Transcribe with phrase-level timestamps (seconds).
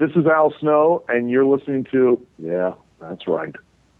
[0.00, 3.52] This is Al Snow, and you're listening to, yeah, that's right,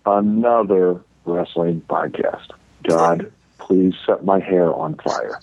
[0.06, 2.50] another wrestling podcast.
[2.84, 5.40] God, please set my hair on fire.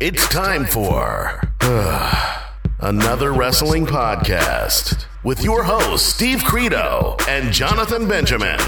[0.00, 2.42] It's time for uh,
[2.80, 8.58] another wrestling podcast with your hosts, Steve Credo and Jonathan Benjamin.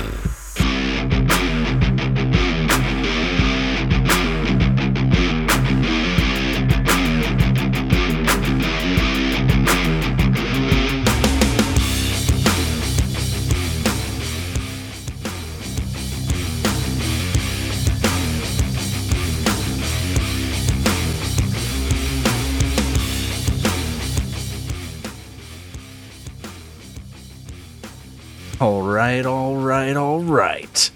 [29.05, 30.91] Right, all right, all right.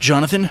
[0.00, 0.50] Jonathan,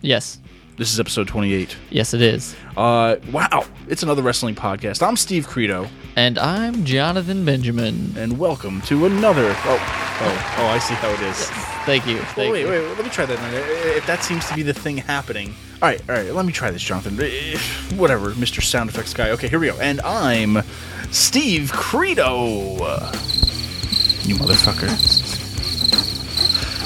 [0.00, 0.38] Yes.
[0.78, 1.76] this is episode 28.
[1.90, 2.56] Yes, it is.
[2.74, 5.06] Uh, wow, it's another wrestling podcast.
[5.06, 8.14] I'm Steve Credo, And I'm Jonathan Benjamin.
[8.16, 9.54] and welcome to another.
[9.64, 10.66] Oh, oh, oh!
[10.68, 11.36] I see how it is.
[11.84, 12.16] Thank you.
[12.34, 12.68] Thank wait, you.
[12.68, 13.38] wait, wait, let me try that.
[13.38, 13.50] now.
[13.96, 15.54] If that seems to be the thing happening.
[15.82, 17.18] All right, all right, let me try this, Jonathan.
[17.20, 17.58] Eh,
[17.96, 18.62] Whatever, Mr.
[18.62, 19.30] Sound Effects guy.
[19.32, 19.76] Okay, here we go.
[19.80, 20.62] And I'm
[21.10, 22.76] Steve Credo.
[24.24, 25.31] You motherfucker.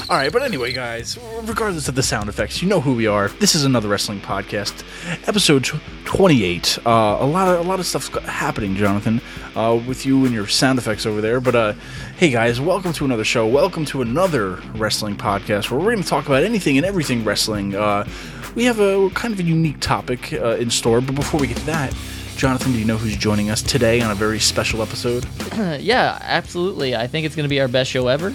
[0.09, 3.27] All right, but anyway, guys, regardless of the sound effects, you know who we are.
[3.27, 4.85] This is another wrestling podcast,
[5.27, 5.65] episode
[6.05, 6.77] 28.
[6.85, 9.19] Uh, a lot of a lot of stuff's happening, Jonathan,
[9.57, 11.41] uh, with you and your sound effects over there.
[11.41, 11.73] But uh,
[12.15, 13.45] hey, guys, welcome to another show.
[13.47, 17.75] Welcome to another wrestling podcast where we're going to talk about anything and everything wrestling.
[17.75, 18.07] Uh,
[18.55, 21.57] we have a kind of a unique topic uh, in store, but before we get
[21.57, 21.93] to that.
[22.37, 25.25] Jonathan, do you know who's joining us today on a very special episode?
[25.81, 26.95] Yeah, absolutely.
[26.95, 28.33] I think it's going to be our best show ever.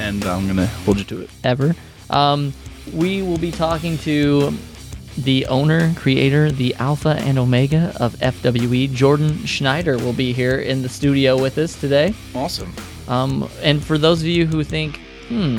[0.00, 1.30] And I'm going to hold you to it.
[1.44, 1.74] Ever.
[2.08, 2.52] Um,
[2.92, 4.52] we will be talking to
[5.18, 8.92] the owner, creator, the Alpha and Omega of FWE.
[8.92, 12.14] Jordan Schneider will be here in the studio with us today.
[12.34, 12.72] Awesome.
[13.08, 15.58] Um, and for those of you who think, hmm,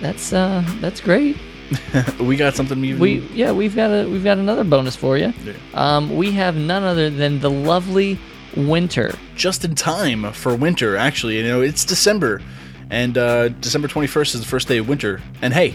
[0.00, 1.36] that's uh, that's great.
[2.18, 5.32] We got something even We yeah, we've got a we've got another bonus for you.
[5.44, 5.52] Yeah.
[5.74, 8.18] Um, we have none other than the lovely
[8.56, 9.14] Winter.
[9.36, 10.96] just in time for winter.
[10.96, 12.42] Actually, you know it's December,
[12.90, 15.20] and uh, December twenty first is the first day of winter.
[15.42, 15.74] And hey,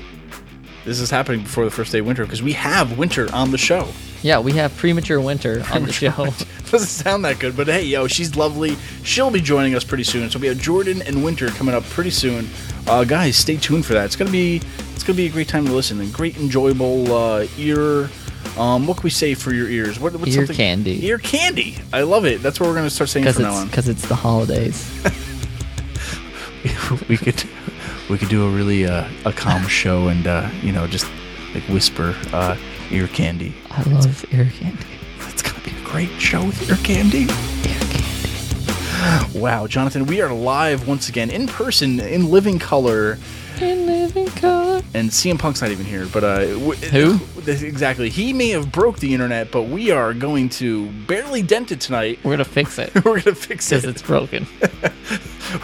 [0.85, 3.57] this is happening before the first day of winter because we have winter on the
[3.57, 3.87] show.
[4.21, 6.09] Yeah, we have premature winter on the show.
[6.71, 8.75] Doesn't sound that good, but hey, yo, she's lovely.
[9.03, 10.29] She'll be joining us pretty soon.
[10.31, 12.49] So we have Jordan and Winter coming up pretty soon.
[12.87, 14.05] Uh, guys, stay tuned for that.
[14.05, 14.61] It's gonna be
[14.93, 18.09] it's gonna be a great time to listen and great enjoyable uh, ear.
[18.57, 19.99] Um, what can we say for your ears?
[19.99, 21.05] What, what's Ear something- candy.
[21.05, 21.77] Ear candy.
[21.91, 22.41] I love it.
[22.41, 23.67] That's what we're gonna start saying from now on.
[23.67, 24.89] because it's the holidays.
[27.09, 27.43] we could
[28.09, 31.07] we could do a really uh, a calm show and uh, you know just
[31.53, 32.57] like whisper uh,
[32.91, 33.53] ear candy.
[33.71, 34.85] I love ear candy.
[35.27, 37.23] It's gonna be a great show with ear candy.
[37.23, 39.39] Ear candy.
[39.39, 43.19] Wow, Jonathan, we are live once again in person in living color, In living color.
[43.61, 46.05] And CM Punk's not even here.
[46.11, 47.13] But uh, w- Who?
[47.41, 48.09] this- Exactly.
[48.09, 52.19] He may have broke the internet, but we are going to barely dent it tonight.
[52.23, 53.89] We're gonna fix it We're gonna fix because it.
[53.89, 54.47] it's broken.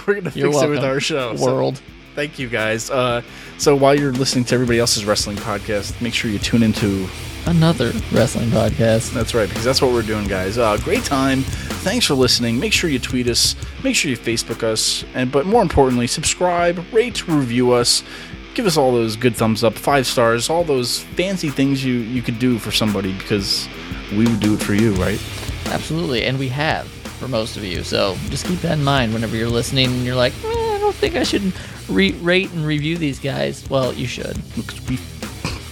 [0.07, 0.71] We're gonna You're fix welcome.
[0.71, 1.35] it with our show.
[1.35, 1.81] So- World.
[2.13, 2.89] Thank you guys.
[2.89, 3.21] Uh,
[3.57, 7.07] so while you're listening to everybody else's wrestling podcast, make sure you tune into.
[7.47, 9.13] Another wrestling podcast.
[9.13, 10.57] That's right, because that's what we're doing, guys.
[10.57, 11.41] Uh, great time.
[11.41, 12.59] Thanks for listening.
[12.59, 13.55] Make sure you tweet us.
[13.83, 18.03] Make sure you Facebook us, and but more importantly, subscribe, rate, review us.
[18.53, 22.21] Give us all those good thumbs up, five stars, all those fancy things you you
[22.21, 23.67] could do for somebody because
[24.11, 25.19] we would do it for you, right?
[25.67, 27.83] Absolutely, and we have for most of you.
[27.83, 30.95] So just keep that in mind whenever you're listening and you're like, eh, I don't
[30.95, 31.53] think I should
[31.89, 33.67] re- rate and review these guys.
[33.69, 34.37] Well, you should.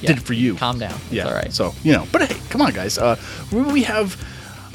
[0.01, 0.07] Yeah.
[0.09, 0.55] did it for you.
[0.55, 0.91] Calm down.
[0.93, 1.27] It's yeah.
[1.27, 1.51] all right.
[1.53, 2.97] So you know, but hey, come on, guys.
[2.97, 3.15] Uh,
[3.51, 4.21] we, we have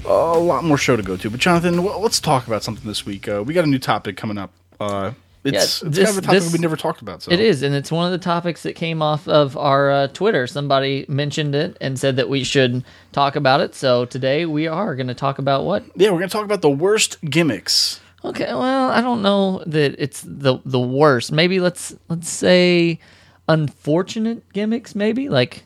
[0.07, 1.31] a lot more show to go to.
[1.31, 3.29] But Jonathan, w- let's talk about something this week.
[3.29, 4.53] Uh, we got a new topic coming up.
[4.79, 5.13] Uh,
[5.45, 7.23] it's, Yeah, it's this- kind of a topic this- we never talked about.
[7.23, 10.07] So It is, and it's one of the topics that came off of our uh,
[10.09, 10.47] Twitter.
[10.47, 13.75] Somebody mentioned it and said that we should talk about it.
[13.75, 15.85] So today we are going to talk about what?
[15.97, 18.01] Yeah, we're gonna talk about the worst gimmicks.
[18.25, 21.31] Okay, well, I don't know that it's the the worst.
[21.31, 22.99] Maybe let's let's say
[23.49, 24.95] unfortunate gimmicks.
[24.95, 25.65] Maybe like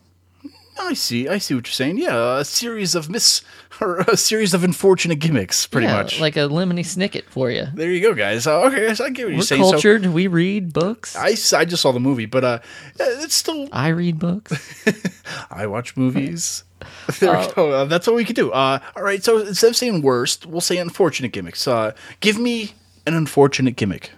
[0.81, 1.29] I see.
[1.29, 1.99] I see what you're saying.
[1.99, 3.43] Yeah, a series of miss
[3.81, 6.21] or a series of unfortunate gimmicks, pretty yeah, much.
[6.21, 7.67] like a lemony snicket for you.
[7.75, 8.47] there you go, guys.
[8.47, 9.65] Uh, okay, guys, I get what you're We're saying.
[9.65, 10.07] So cultured.
[10.07, 11.17] we read books.
[11.17, 12.59] I, I just saw the movie, but uh,
[12.99, 14.87] it's still I read books.
[15.51, 16.65] I watch movies.
[17.19, 17.73] there we go.
[17.73, 18.53] Uh, that's what we could do.
[18.53, 19.23] Uh, all right.
[19.23, 21.67] So instead of saying worst, we'll say unfortunate gimmicks.
[21.67, 22.73] Uh, give me
[23.07, 24.13] an unfortunate gimmick.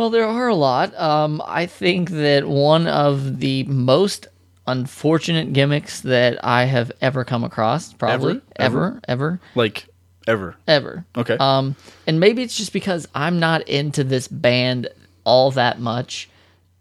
[0.00, 0.98] Well, there are a lot.
[0.98, 4.28] Um, I think that one of the most
[4.66, 7.92] unfortunate gimmicks that I have ever come across.
[7.92, 8.92] Probably Ever?
[8.96, 9.88] ever, ever, Like
[10.26, 10.56] ever.
[10.66, 11.04] ever.
[11.18, 11.36] Okay.
[11.38, 11.76] Um,
[12.06, 14.88] and maybe it's just because I'm not into this band
[15.24, 16.30] all that much.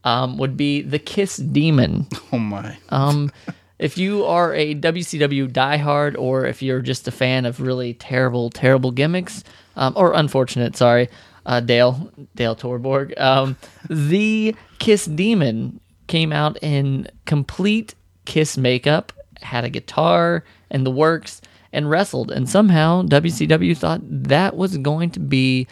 [0.06, 2.08] Um, would be the Kiss Demon.
[2.32, 2.78] oh my.
[2.88, 3.34] Um,
[3.80, 8.50] if you are a WCW diehard, or if you're just a fan of really terrible,
[8.50, 9.44] terrible gimmicks,
[9.76, 11.10] um, or unfortunate, sorry,
[11.46, 13.56] uh, Dale Dale Torborg, um,
[13.90, 17.96] the Kiss Demon came out in complete
[18.26, 21.42] Kiss makeup, had a guitar and the works,
[21.74, 22.32] and wrestled.
[22.32, 25.68] And somehow WCW thought that was going to be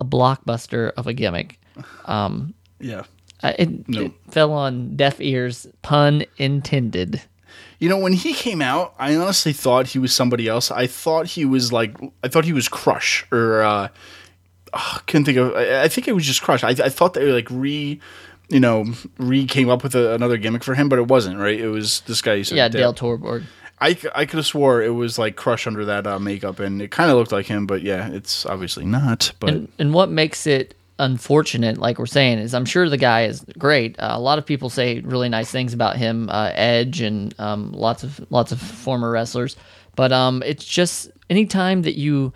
[0.00, 1.60] a blockbuster of a gimmick.
[2.06, 3.02] Um, Yeah.
[3.42, 4.02] uh, it, No.
[4.02, 7.22] it fell on deaf ears, pun intended.
[7.80, 10.70] You know, when he came out, I honestly thought he was somebody else.
[10.70, 13.88] I thought he was like, I thought he was Crush or uh,
[14.72, 15.54] oh, couldn't think of.
[15.54, 16.64] I, I think it was just Crush.
[16.64, 18.00] I, I thought they like re,
[18.48, 18.86] you know,
[19.18, 21.38] re came up with a, another gimmick for him, but it wasn't.
[21.38, 21.58] Right?
[21.58, 22.42] It was this guy.
[22.42, 23.44] Said, Yeah, Dale Torborg.
[23.80, 26.90] I, I could have swore it was like Crush under that uh, makeup, and it
[26.90, 29.32] kind of looked like him, but yeah, it's obviously not.
[29.38, 33.24] But And, and what makes it unfortunate, like we're saying, is I'm sure the guy
[33.24, 33.98] is great.
[33.98, 37.72] Uh, a lot of people say really nice things about him, uh, Edge, and um,
[37.72, 39.56] lots of lots of former wrestlers.
[39.94, 42.32] But um, it's just anytime that you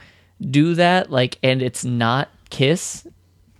[0.51, 3.07] do that, like, and it's not Kiss,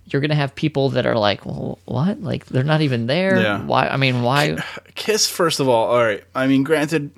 [0.05, 2.21] you're gonna have people that are like, well, what?
[2.21, 3.41] Like, they're not even there.
[3.41, 3.65] Yeah.
[3.65, 3.87] Why?
[3.87, 4.57] I mean, why?
[4.95, 6.23] Kiss, first of all, all right.
[6.35, 7.11] I mean, granted,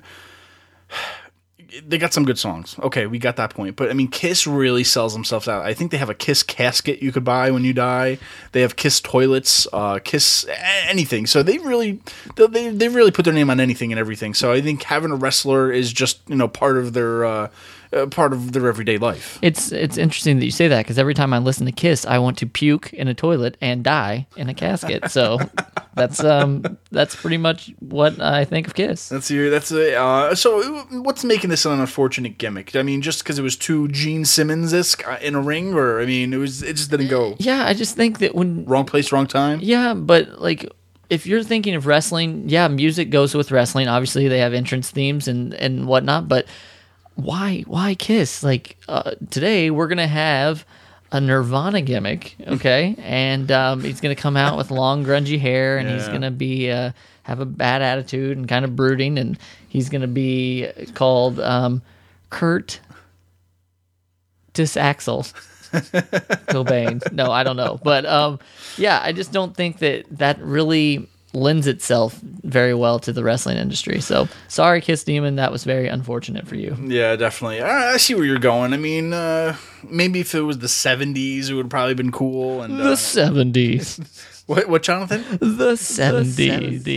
[1.85, 2.75] they got some good songs.
[2.79, 3.75] Okay, we got that point.
[3.75, 5.65] But I mean, Kiss really sells themselves out.
[5.65, 8.17] I think they have a Kiss casket you could buy when you die.
[8.51, 10.45] They have Kiss toilets, uh, Kiss
[10.87, 11.25] anything.
[11.25, 11.99] So they really,
[12.35, 14.33] they, they really put their name on anything and everything.
[14.33, 17.49] So I think having a wrestler is just you know part of their uh,
[17.93, 19.39] uh, part of their everyday life.
[19.41, 22.19] It's it's interesting that you say that because every time I listen to Kiss, I
[22.19, 25.11] want to puke in a toilet and die in a casket.
[25.11, 25.39] So
[25.95, 29.09] that's um that's pretty much what I think of Kiss.
[29.09, 29.49] That's your.
[29.49, 29.95] That's a.
[29.95, 30.61] Uh, so,
[30.91, 32.75] what's making this an unfortunate gimmick?
[32.75, 36.05] I mean, just because it was too Gene Simmons esque in a ring, or I
[36.05, 36.61] mean, it was.
[36.61, 37.35] It just didn't go.
[37.39, 39.59] Yeah, I just think that when Wrong place, wrong time.
[39.61, 40.69] yeah, but like
[41.09, 43.87] if you're thinking of wrestling, yeah, music goes with wrestling.
[43.87, 46.45] Obviously, they have entrance themes and and whatnot, but
[47.15, 48.43] why why Kiss?
[48.43, 50.65] Like uh, today, we're gonna have
[51.11, 55.89] a Nirvana gimmick, okay, and um, he's gonna come out with long grungy hair, and
[55.89, 56.91] he's gonna be uh,
[57.23, 59.37] have a bad attitude and kind of brooding, and
[59.69, 61.81] he's gonna be called um,
[62.29, 62.79] Kurt
[64.53, 65.31] Disaxel.
[66.47, 67.11] Cobain.
[67.11, 67.79] No, I don't know.
[67.83, 68.39] But um,
[68.77, 73.57] yeah, I just don't think that that really lends itself very well to the wrestling
[73.57, 73.99] industry.
[74.01, 75.35] So sorry, Kiss Demon.
[75.35, 76.75] That was very unfortunate for you.
[76.81, 77.61] Yeah, definitely.
[77.61, 78.73] I, I see where you're going.
[78.73, 82.61] I mean, uh, maybe if it was the '70s, it would have probably been cool.
[82.61, 83.99] And The uh, seventies.
[84.45, 85.23] what, what, Jonathan?
[85.39, 86.87] The seventies.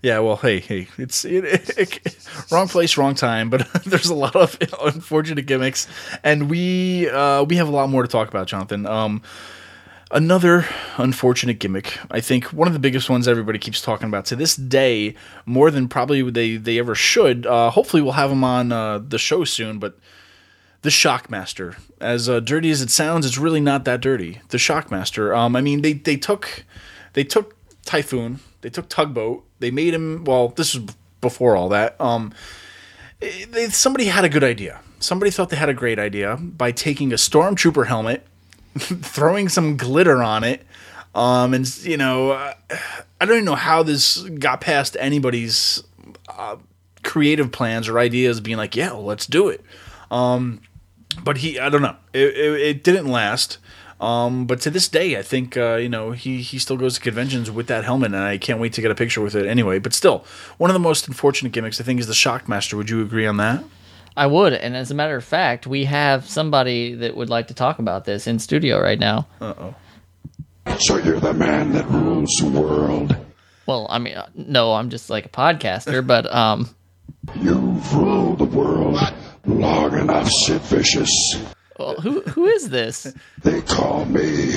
[0.00, 1.44] Yeah, well, hey, hey, it's it,
[1.76, 2.16] it,
[2.52, 3.50] wrong place, wrong time.
[3.50, 5.88] But there's a lot of unfortunate gimmicks,
[6.22, 8.86] and we uh, we have a lot more to talk about, Jonathan.
[8.86, 9.22] Um,
[10.10, 10.66] another
[10.96, 11.98] unfortunate gimmick.
[12.10, 15.14] I think one of the biggest ones everybody keeps talking about to this day,
[15.46, 17.46] more than probably they they ever should.
[17.46, 19.98] Uh, hopefully, we'll have them on uh, the show soon, but.
[20.82, 24.40] The Shockmaster, as uh, dirty as it sounds, it's really not that dirty.
[24.50, 25.36] The Shockmaster.
[25.36, 26.64] Um, I mean, they they took
[27.14, 30.22] they took Typhoon, they took Tugboat, they made him.
[30.24, 32.00] Well, this was before all that.
[32.00, 32.32] Um,
[33.20, 34.80] eh, they, somebody had a good idea.
[35.00, 38.26] Somebody thought they had a great idea by taking a stormtrooper helmet,
[39.02, 40.66] throwing some glitter on it,
[41.14, 42.54] um, and you know, uh,
[43.20, 45.82] I don't even know how this got past anybody's
[46.28, 46.56] uh,
[47.02, 49.62] creative plans or ideas, being like, "Yeah, let's do it."
[50.10, 50.60] Um,
[51.22, 53.58] but he, I don't know, it, it, it didn't last.
[54.00, 57.00] Um, but to this day, I think uh, you know he he still goes to
[57.00, 59.78] conventions with that helmet, and I can't wait to get a picture with it anyway.
[59.80, 60.24] But still,
[60.56, 62.74] one of the most unfortunate gimmicks I think is the Shockmaster.
[62.74, 63.64] Would you agree on that?
[64.18, 67.54] I would, and as a matter of fact, we have somebody that would like to
[67.54, 69.26] talk about this in studio right now.
[69.40, 69.74] Uh oh.
[70.80, 73.16] So you're the man that rules the world.
[73.66, 76.68] Well, I mean, uh, no, I'm just like a podcaster, but um,
[77.36, 78.98] You've ruled the world
[79.46, 81.36] long enough, Sid Vicious.
[81.78, 83.12] well, who who is this?
[83.42, 84.52] They call me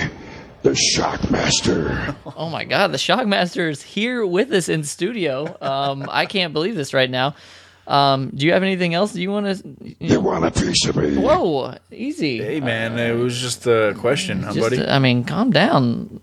[0.64, 2.16] the Shockmaster.
[2.38, 5.58] Oh my God, the Shockmaster is here with us in studio.
[5.62, 7.36] Um, I can't believe this right now.
[7.92, 9.68] Um, do you have anything else you want to?
[9.84, 11.18] You You know, want a piece of me?
[11.18, 12.38] whoa, easy.
[12.42, 14.88] Hey man, it was just a question, huh, Just, buddy.
[14.88, 16.22] I mean, calm down.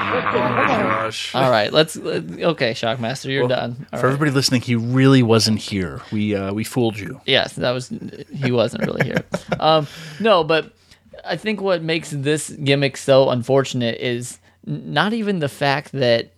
[0.00, 1.34] Gosh.
[1.34, 1.96] All right, let's.
[1.96, 3.86] let- Okay, Shockmaster, you're done.
[3.92, 4.12] All For right.
[4.14, 6.00] everybody listening, he really wasn't here.
[6.12, 7.20] We uh, we fooled you.
[7.26, 7.88] Yes, that was.
[8.32, 9.24] He wasn't really here.
[9.58, 9.86] Um,
[10.20, 10.72] no, but
[11.24, 16.30] I think what makes this gimmick so unfortunate is not even the fact that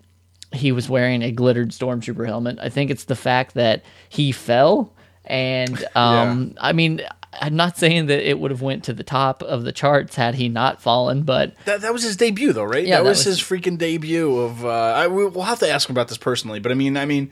[0.54, 2.58] he was wearing a glittered stormtrooper helmet.
[2.60, 4.92] I think it's the fact that he fell,
[5.24, 7.00] and um, I mean,
[7.40, 10.34] I'm not saying that it would have went to the top of the charts had
[10.34, 12.84] he not fallen, but That, that was his debut, though, right?
[12.86, 14.36] Yeah, that, that was, was- his freaking debut.
[14.38, 16.96] Of uh, I, we- we'll have to ask him about this personally, but I mean,
[16.96, 17.30] I mean,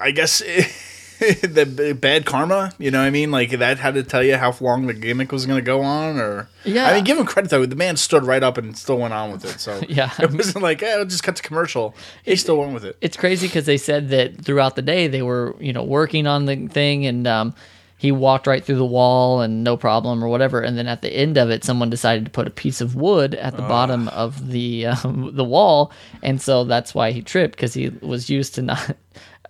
[0.00, 0.40] I guess
[1.42, 2.72] the bad karma.
[2.78, 5.32] You know, what I mean, like that had to tell you how long the gimmick
[5.32, 6.86] was going to go on, or Yeah.
[6.86, 7.64] I mean, give him credit though.
[7.66, 9.60] The man stood right up and still went on with it.
[9.60, 10.10] So Yeah.
[10.18, 11.94] it wasn't like, eh, just cut to commercial.
[12.24, 12.96] He still went with it.
[13.00, 16.46] it's crazy because they said that throughout the day they were you know working on
[16.46, 17.54] the thing and um,
[17.98, 21.08] he walked right through the wall and no problem or whatever and then at the
[21.10, 24.50] end of it someone decided to put a piece of wood at the bottom of
[24.50, 25.90] the um, the wall
[26.22, 28.96] and so that's why he tripped because he was used to not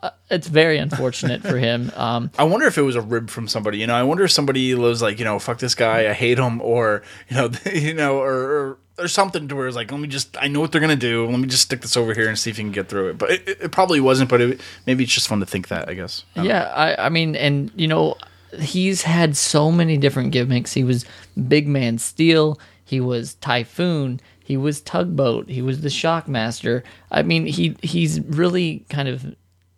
[0.07, 3.49] uh, it's very unfortunate for him um, I wonder if it was a rib from
[3.49, 3.79] somebody.
[3.79, 6.39] You know, I wonder if somebody was like, you know, fuck this guy, I hate
[6.39, 10.01] him, or you know, you know, or or, or something to where it's like, let
[10.01, 11.27] me just, I know what they're gonna do.
[11.27, 13.19] Let me just stick this over here and see if you can get through it.
[13.19, 14.31] But it, it, probably wasn't.
[14.31, 15.89] But it, maybe it's just fun to think that.
[15.89, 16.25] I guess.
[16.35, 18.17] I yeah I, I mean and you know
[18.59, 21.05] he's had so many different gimmicks he was
[21.49, 27.45] big man steel he was typhoon he was tugboat he was the shockmaster i mean
[27.45, 29.35] he he's really kind of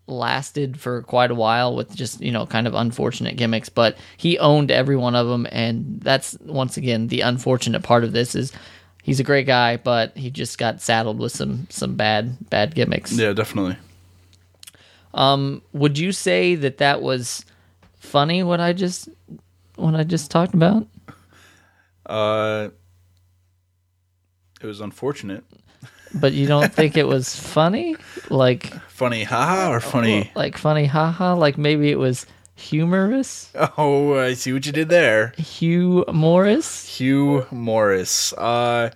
[0.09, 4.39] lasted for quite a while with just you know kind of unfortunate gimmicks but he
[4.39, 8.51] owned every one of them and that's once again the unfortunate part of this is
[9.03, 13.13] he's a great guy but he just got saddled with some some bad bad gimmicks
[13.13, 13.77] Yeah, definitely.
[15.13, 17.45] um would you say that that was
[17.99, 19.09] funny what I just
[19.77, 20.87] what I just talked about?
[22.07, 22.71] Uh,
[24.61, 25.45] it was unfortunate.
[26.15, 27.97] But you don't think it was funny?
[28.31, 30.31] Like Funny, haha, or funny?
[30.35, 33.51] like funny haha, like maybe it was humorous?
[33.77, 35.33] Oh, I see what you did there.
[35.39, 36.99] Hugh Morris?
[36.99, 38.33] Hugh Morris.
[38.33, 38.91] Uh,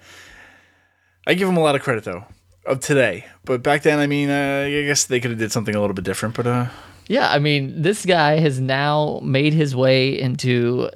[1.27, 2.25] I give him a lot of credit though
[2.67, 5.75] of today, but back then, I mean, uh, I guess they could have did something
[5.75, 6.35] a little bit different.
[6.35, 6.67] But uh,
[7.09, 10.91] Yeah, I mean, this guy has now made his way into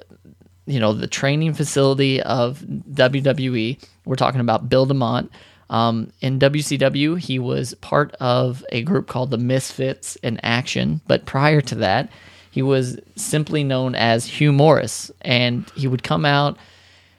[0.65, 3.81] you know the training facility of WWE.
[4.05, 5.29] We're talking about Bill DeMott.
[5.69, 11.25] Um, in WCW, he was part of a group called the Misfits in Action, but
[11.25, 12.09] prior to that,
[12.51, 16.57] he was simply known as Hugh Morris, and he would come out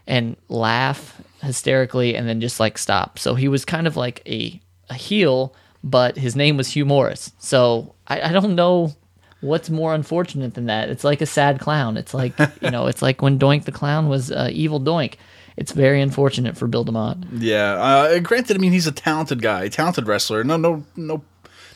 [0.07, 3.19] and laugh hysterically and then just like stop.
[3.19, 7.31] So he was kind of like a, a heel, but his name was Hugh Morris.
[7.39, 8.97] So I, I don't know
[9.41, 10.89] what's more unfortunate than that.
[10.89, 11.97] It's like a sad clown.
[11.97, 15.15] It's like, you know, it's like when Doink the Clown was uh, evil Doink.
[15.59, 17.27] It's very unfortunate for Bill DeMott.
[17.39, 20.45] yeah, uh, granted, I mean, he's a talented guy, talented wrestler.
[20.45, 21.23] No, no, no.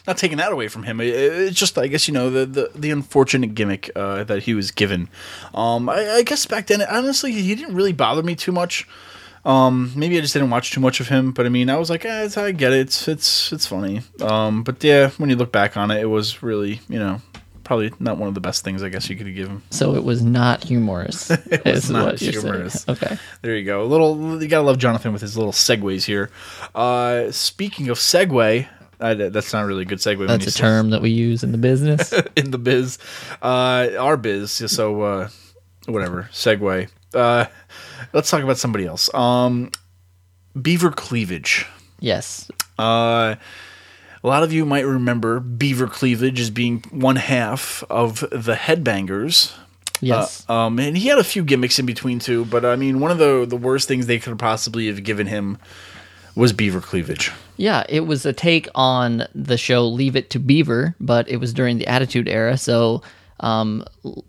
[0.07, 1.01] Not taking that away from him.
[1.01, 4.55] It- It's just, I guess, you know, the the, the unfortunate gimmick uh, that he
[4.55, 5.09] was given.
[5.55, 8.87] Um, I, I guess back then, honestly, he didn't really bother me too much.
[9.45, 11.91] Um, maybe I just didn't watch too much of him, but I mean, I was
[11.91, 12.81] like, eh, I get it.
[12.81, 14.03] It's it's it's funny.
[14.21, 17.21] Um, but yeah, when you look back on it, it was really, you know,
[17.65, 19.63] probably not one of the best things I guess you could give him.
[19.71, 21.31] So it was not humorous.
[21.31, 22.89] it was not humorous.
[22.89, 23.19] Okay.
[23.43, 23.83] There you go.
[23.83, 26.31] A little, you gotta love Jonathan with his little segues here.
[26.75, 28.67] Uh, speaking of segue,
[29.01, 30.27] I, that's not really a good segue.
[30.27, 32.13] That's a say- term that we use in the business.
[32.37, 32.99] in the biz,
[33.43, 34.53] uh, our biz.
[34.53, 35.29] So uh,
[35.87, 36.29] whatever.
[36.33, 36.89] Segue.
[37.15, 37.47] Uh,
[38.13, 39.13] let's talk about somebody else.
[39.15, 39.71] Um,
[40.61, 41.67] Beaver Cleavage.
[42.01, 42.51] yes.
[42.79, 43.37] Uh,
[44.23, 49.53] a lot of you might remember Beaver Cleavage as being one half of the Headbangers.
[50.01, 50.45] Yes.
[50.49, 53.11] Uh, um, and he had a few gimmicks in between too, but I mean, one
[53.11, 55.59] of the the worst things they could possibly have given him
[56.35, 57.31] was Beaver Cleavage.
[57.57, 61.53] Yeah, it was a take on the show Leave It to Beaver, but it was
[61.53, 63.03] during the Attitude Era, so
[63.41, 63.85] um,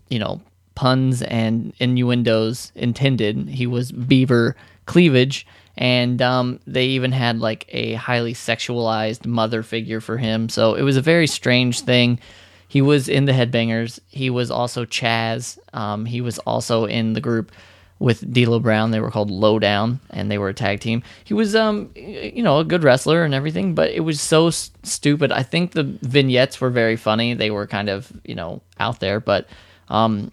[0.08, 0.40] you know,
[0.74, 3.48] puns and innuendos intended.
[3.48, 10.00] He was Beaver Cleavage, and um, they even had like a highly sexualized mother figure
[10.00, 10.48] for him.
[10.48, 12.20] So it was a very strange thing.
[12.68, 14.00] He was in the Headbangers.
[14.08, 15.58] He was also Chaz.
[15.72, 17.52] Um, he was also in the group
[18.00, 18.90] with D'Lo Brown.
[18.90, 21.02] They were called Lowdown, and they were a tag team.
[21.22, 24.72] He was, um, you know, a good wrestler and everything, but it was so s-
[24.82, 25.30] stupid.
[25.30, 27.34] I think the vignettes were very funny.
[27.34, 29.48] They were kind of, you know, out there, but
[29.88, 30.32] um,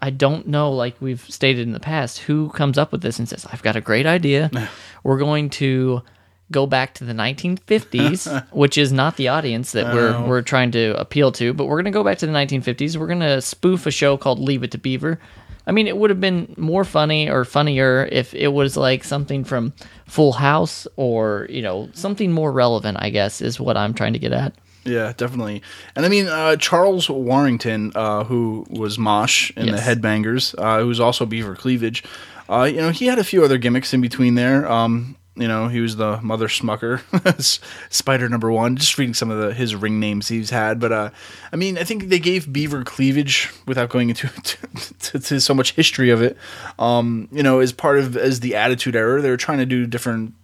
[0.00, 3.28] I don't know, like we've stated in the past, who comes up with this and
[3.28, 4.50] says, "I've got a great idea.
[5.02, 6.02] we're going to."
[6.50, 10.98] Go back to the 1950s, which is not the audience that we're we're trying to
[10.98, 12.96] appeal to, but we're going to go back to the 1950s.
[12.96, 15.20] We're going to spoof a show called Leave It to Beaver.
[15.68, 19.44] I mean, it would have been more funny or funnier if it was like something
[19.44, 19.74] from
[20.06, 24.18] Full House or, you know, something more relevant, I guess, is what I'm trying to
[24.18, 24.54] get at.
[24.88, 25.62] Yeah, definitely.
[25.94, 29.76] And I mean, uh, Charles Warrington, uh, who was Mosh in Yes.
[29.76, 32.02] the Headbangers, uh, who's also Beaver Cleavage,
[32.48, 34.70] uh, you know, he had a few other gimmicks in between there.
[34.70, 36.98] Um, You know, he was the Mother Smucker,
[37.90, 38.74] Spider Number One.
[38.74, 41.10] Just reading some of the his ring names he's had, but uh,
[41.52, 44.56] I mean, I think they gave Beaver cleavage without going into to,
[44.98, 46.36] to, to so much history of it.
[46.80, 49.86] Um, you know, as part of as the Attitude Era, they were trying to do
[49.86, 50.34] different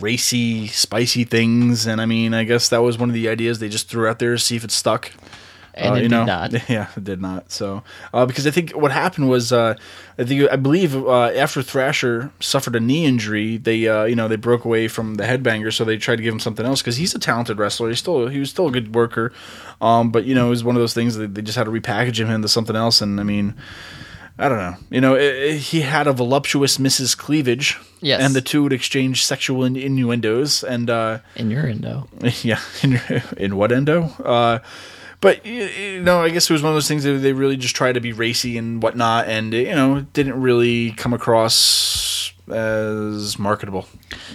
[0.00, 3.68] racy, spicy things, and I mean, I guess that was one of the ideas they
[3.68, 5.12] just threw out there to see if it stuck.
[5.76, 6.52] And Uh, it you did know, not.
[6.68, 7.50] Yeah, it did not.
[7.50, 7.82] So,
[8.12, 9.74] uh, because I think what happened was, uh,
[10.16, 14.28] I think I believe uh, after Thrasher suffered a knee injury, they uh, you know
[14.28, 16.96] they broke away from the headbanger, so they tried to give him something else because
[16.96, 17.88] he's a talented wrestler.
[17.88, 19.32] He's still he was still a good worker,
[19.80, 21.72] um, but you know it was one of those things that they just had to
[21.72, 23.00] repackage him into something else.
[23.00, 23.54] And I mean,
[24.38, 24.76] I don't know.
[24.90, 27.16] You know, it, it- he had a voluptuous Mrs.
[27.16, 27.78] Cleavage.
[28.00, 28.20] Yes.
[28.20, 30.90] And the two would exchange sexual in- innuendos and.
[30.90, 32.08] Uh, Innuendo.
[32.42, 33.00] yeah, in,
[33.36, 34.04] in what endo?
[34.24, 34.58] Uh,
[35.20, 37.74] but you know, I guess it was one of those things that they really just
[37.76, 43.86] tried to be racy and whatnot, and you know, didn't really come across as marketable.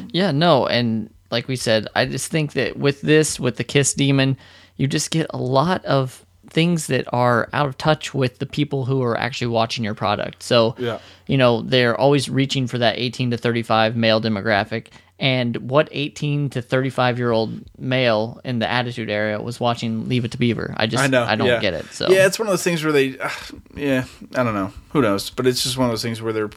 [0.07, 3.93] Yeah, no, and like we said, I just think that with this, with the Kiss
[3.93, 4.35] Demon,
[4.77, 8.85] you just get a lot of things that are out of touch with the people
[8.85, 10.43] who are actually watching your product.
[10.43, 10.99] So, Yeah.
[11.27, 14.87] you know, they're always reaching for that 18 to 35 male demographic.
[15.21, 20.23] And what 18 to 35 year old male in the Attitude Era was watching Leave
[20.23, 20.73] It to Beaver?
[20.77, 21.23] I just, I know.
[21.23, 21.59] I don't yeah.
[21.59, 21.85] get it.
[21.91, 23.29] So, yeah, it's one of those things where they, uh,
[23.75, 26.49] yeah, I don't know, who knows, but it's just one of those things where they're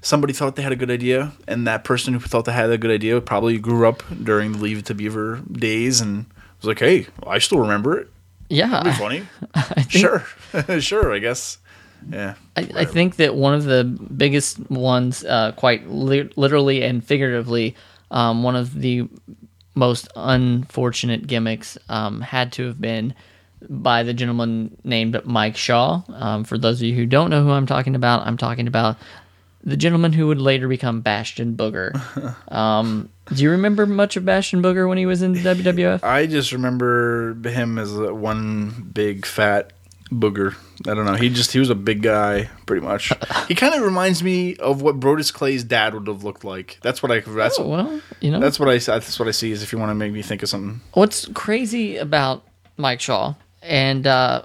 [0.00, 2.76] somebody thought they had a good idea, and that person who thought they had a
[2.78, 6.26] good idea probably grew up during the Leave It to Beaver days and
[6.60, 8.08] was like, hey, I still remember it.
[8.48, 8.82] Yeah.
[8.82, 9.28] Be funny.
[9.56, 10.20] Think, sure,
[10.80, 11.58] sure, I guess.
[12.10, 12.34] Yeah.
[12.56, 17.74] I, I think that one of the biggest ones, uh, quite li- literally and figuratively,
[18.10, 19.08] um, one of the
[19.74, 23.14] most unfortunate gimmicks um, had to have been
[23.68, 26.02] by the gentleman named Mike Shaw.
[26.08, 28.96] Um, for those of you who don't know who I'm talking about, I'm talking about
[29.68, 31.92] the gentleman who would later become Bastion Booger.
[32.52, 36.02] um, do you remember much of Bastion Booger when he was in WWF?
[36.02, 39.72] I just remember him as one big fat
[40.10, 40.54] booger.
[40.86, 41.14] I don't know.
[41.14, 43.12] He just he was a big guy, pretty much.
[43.48, 46.78] he kind of reminds me of what Brodus Clay's dad would have looked like.
[46.80, 47.20] That's what I.
[47.20, 48.78] That's Oh, well, you know, that's what I.
[48.78, 49.52] That's what I see.
[49.52, 50.80] Is if you want to make me think of something.
[50.94, 52.42] what's crazy about
[52.78, 54.42] Mike Shaw and uh,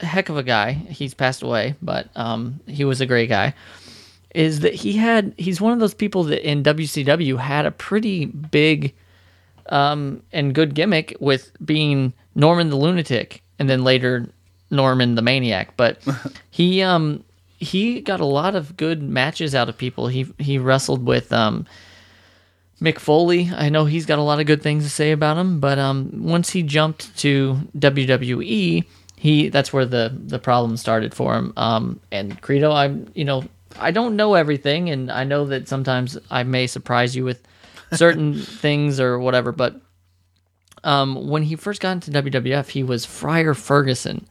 [0.00, 0.72] heck of a guy.
[0.72, 3.54] He's passed away, but um, he was a great guy.
[4.34, 5.32] Is that he had?
[5.38, 8.94] He's one of those people that in WCW had a pretty big
[9.68, 14.28] um, and good gimmick with being Norman the Lunatic, and then later
[14.70, 15.76] Norman the Maniac.
[15.76, 15.98] But
[16.50, 17.24] he um
[17.58, 20.08] he got a lot of good matches out of people.
[20.08, 21.66] He he wrestled with um
[22.80, 25.60] Mick Foley, I know he's got a lot of good things to say about him,
[25.60, 28.84] but um, once he jumped to WWE,
[29.16, 31.52] he that's where the the problem started for him.
[31.56, 33.44] Um, and Credo, I'm you know
[33.78, 37.42] I don't know everything, and I know that sometimes I may surprise you with
[37.92, 39.80] certain things or whatever, but
[40.84, 44.26] um, when he first got into WWF, he was Friar Ferguson,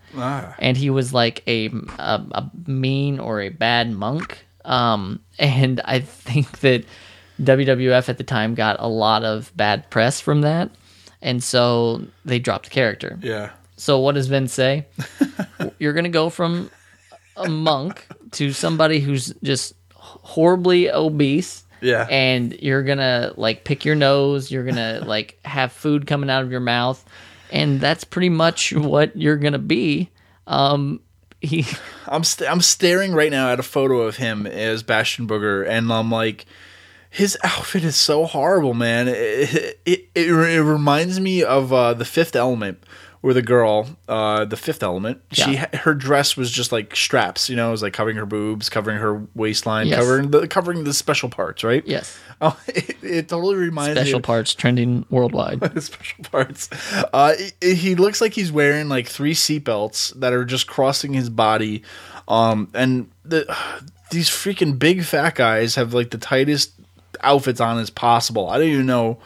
[0.59, 4.45] and he was like a, a a mean or a bad monk.
[4.63, 6.85] Um, and I think that
[7.41, 10.69] WWF at the time got a lot of bad press from that,
[11.21, 13.19] and so they dropped the character.
[13.21, 13.49] Yeah.
[13.75, 14.85] So what does Vince say?
[15.79, 16.69] You're gonna go from
[17.35, 21.63] a monk to somebody who's just horribly obese.
[21.81, 22.07] Yeah.
[22.09, 26.51] And you're gonna like pick your nose, you're gonna like have food coming out of
[26.51, 27.03] your mouth,
[27.51, 30.09] and that's pretty much what you're gonna be.
[30.47, 31.01] Um
[31.41, 31.65] he
[32.07, 35.91] I'm st- I'm staring right now at a photo of him as Bastion Booger, and
[35.91, 36.45] I'm like,
[37.09, 39.07] his outfit is so horrible, man.
[39.07, 42.83] It it, it, it reminds me of uh, the Fifth Element,
[43.23, 45.67] where the girl, uh, the Fifth Element, she Yeah.
[45.71, 48.67] ha- her dress was just like straps, you know, it was like covering her boobs,
[48.69, 49.97] covering her waistline, Yes.
[49.99, 51.83] covering the covering the special parts, right?
[51.87, 52.17] yes.
[52.41, 55.61] Oh, it, it totally reminds me Special of, parts trending worldwide.
[55.81, 56.69] special parts.
[57.13, 61.29] Uh, he- he looks like he's wearing like three seatbelts that are just crossing his
[61.29, 61.83] body,
[62.27, 63.45] um, and the
[64.11, 66.73] these freaking big fat guys have like the tightest
[67.21, 68.49] outfits on as possible.
[68.49, 69.19] I don't even know.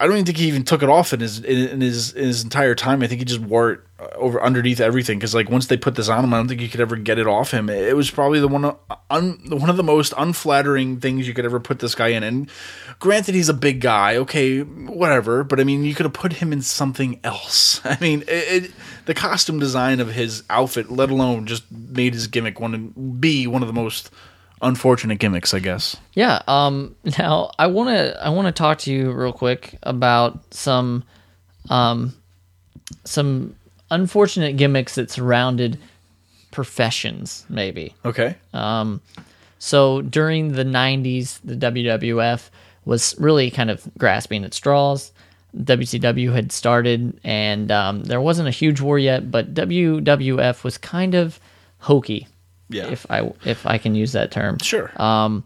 [0.00, 2.24] I don't even think he even took it off in his in, in his in
[2.24, 3.02] his entire time.
[3.02, 5.94] I think he just wore it uh, over underneath everything because like once they put
[5.94, 7.68] this on him, I don't think you could ever get it off him.
[7.70, 8.78] It was probably the one of-
[9.10, 12.22] un, one of the most unflattering things you could ever put this guy in.
[12.22, 12.50] And
[12.98, 15.44] granted, he's a big guy, okay, whatever.
[15.44, 17.80] But I mean, you could have put him in something else.
[17.84, 18.72] I mean, it, it,
[19.06, 23.62] the costume design of his outfit, let alone just made his gimmick one be one
[23.62, 24.10] of the most
[24.62, 25.96] unfortunate gimmicks, I guess.
[26.14, 26.42] Yeah.
[26.46, 26.96] Um.
[27.18, 31.04] Now I want to I want to talk to you real quick about some,
[31.70, 32.14] um,
[33.04, 33.56] some
[33.90, 35.78] unfortunate gimmicks that surrounded
[36.50, 37.94] professions, maybe.
[38.04, 38.36] Okay.
[39.58, 42.50] So during the 90s, the WWF
[42.84, 45.10] was really kind of grasping at straws.
[45.56, 51.14] WCW had started, and um, there wasn't a huge war yet, but WWF was kind
[51.14, 51.38] of
[51.78, 52.26] hokey,
[52.68, 52.88] Yeah.
[52.88, 54.58] if I if I can use that term.
[54.58, 54.90] sure.
[55.00, 55.44] Um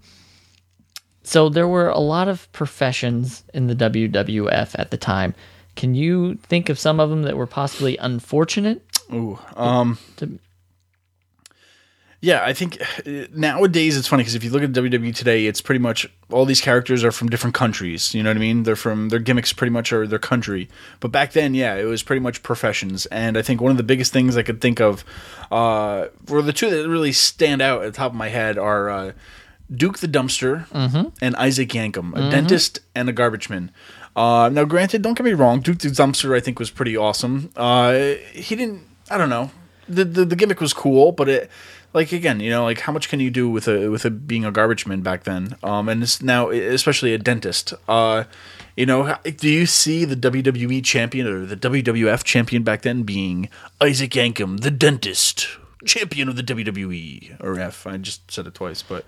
[1.22, 5.35] So there were a lot of professions in the WWF at the time.
[5.76, 8.83] Can you think of some of them that were possibly unfortunate?
[9.12, 9.38] Ooh.
[9.57, 9.98] Um.
[10.16, 10.38] To-
[12.20, 15.61] Yeah, I think uh, nowadays it's funny because if you look at WWE today, it's
[15.61, 18.12] pretty much all these characters are from different countries.
[18.12, 18.64] You know what I mean?
[18.64, 20.68] They're from their gimmicks pretty much are their country.
[20.98, 23.07] But back then, yeah, it was pretty much professions.
[23.07, 25.04] And I think one of the biggest things I could think of,
[25.52, 28.90] uh, for the two that really stand out at the top of my head are
[28.90, 29.12] uh,
[29.72, 30.66] Duke the Dumpster
[31.22, 33.70] and Isaac Yankem, a dentist and a garbage man.
[34.16, 37.50] Uh, now, granted, don't get me wrong, Duke the Dumpster I think was pretty awesome.
[37.54, 39.52] Uh, he didn't, I don't know,
[39.88, 41.50] the, the the gimmick was cool, but it,
[41.92, 44.44] like again, you know, like how much can you do with a with a being
[44.44, 45.57] a garbage man back then?
[45.62, 47.74] Um, and it's now especially a dentist.
[47.88, 48.24] Uh,
[48.77, 53.48] you know, do you see the WWE champion or the WWF champion back then being
[53.81, 55.48] Isaac Yankem, the dentist,
[55.85, 57.87] champion of the WWE or F?
[57.87, 59.05] I just said it twice, but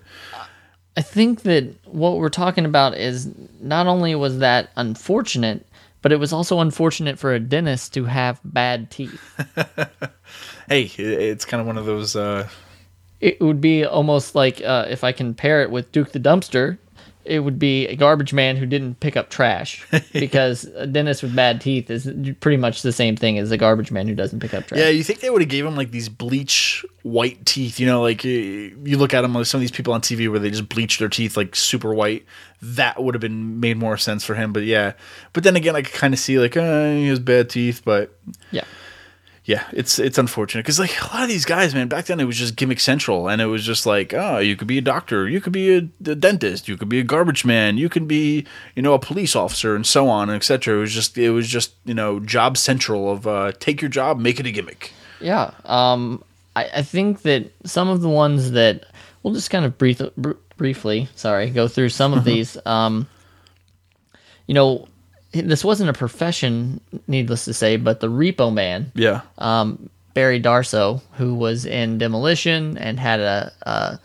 [0.97, 5.65] I think that what we're talking about is not only was that unfortunate,
[6.01, 9.21] but it was also unfortunate for a dentist to have bad teeth.
[10.67, 12.15] hey, it's kind of one of those.
[12.15, 12.49] Uh,
[13.21, 16.77] It would be almost like uh, if I can pair it with Duke the Dumpster,
[17.23, 21.35] it would be a garbage man who didn't pick up trash because a dentist with
[21.35, 24.53] bad teeth is pretty much the same thing as a garbage man who doesn't pick
[24.53, 24.79] up trash.
[24.79, 27.79] Yeah, you think they would have gave him like these bleach white teeth?
[27.79, 30.39] You know, like you look at them like some of these people on TV where
[30.39, 32.25] they just bleach their teeth like super white.
[32.61, 34.51] That would have been made more sense for him.
[34.51, 34.93] But yeah,
[35.33, 38.17] but then again, I could kind of see like uh, he has bad teeth, but
[38.49, 38.63] yeah.
[39.51, 42.23] Yeah, it's it's unfortunate because like a lot of these guys, man, back then it
[42.23, 45.27] was just gimmick central, and it was just like, oh, you could be a doctor,
[45.27, 45.77] you could be a,
[46.09, 48.45] a dentist, you could be a garbage man, you could be,
[48.77, 50.77] you know, a police officer, and so on, and etc.
[50.77, 54.19] It was just it was just you know job central of uh, take your job,
[54.19, 54.93] make it a gimmick.
[55.19, 55.51] Yeah.
[55.65, 56.23] Um,
[56.55, 58.85] I, I think that some of the ones that
[59.21, 62.57] we'll just kind of brief, br- briefly, sorry, go through some of these.
[62.65, 63.05] Um,
[64.47, 64.87] you know,
[65.31, 69.21] this wasn't a profession, needless to say, but the Repo Man, Yeah.
[69.37, 73.99] um, Barry Darsow, who was in Demolition and had a, a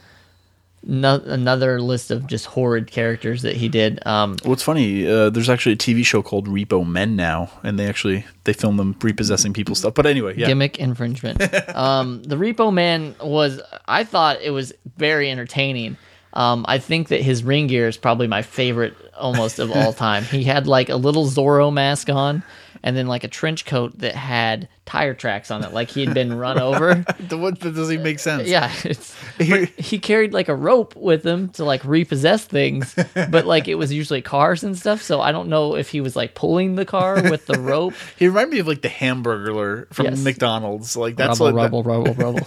[0.89, 4.07] no, another list of just horrid characters that he did.
[4.07, 7.89] Um, What's funny, uh, there's actually a TV show called Repo Men now, and they
[7.89, 9.95] actually they film them repossessing people's stuff.
[9.95, 11.41] But anyway, yeah, gimmick infringement.
[11.75, 15.97] um, the Repo Man was, I thought it was very entertaining.
[16.37, 20.23] Um, I think that his ring gear is probably my favorite almost of all time.
[20.23, 22.43] He had like a little Zorro mask on
[22.83, 26.15] and then like a trench coat that had tire tracks on it, like he had
[26.15, 26.95] been run over.
[27.19, 28.49] the one that doesn't even make sense.
[28.49, 29.15] Yeah, it's,
[29.79, 33.93] he carried like a rope with him to like repossess things, but like it was
[33.93, 35.03] usually cars and stuff.
[35.03, 37.95] So I don't know if he was like pulling the car with the rope.
[38.17, 40.23] He reminded me of like the Hamburglar from Yes.
[40.23, 40.97] McDonald's.
[40.97, 42.47] Like that's rubble, what rubble, rubble, rubble.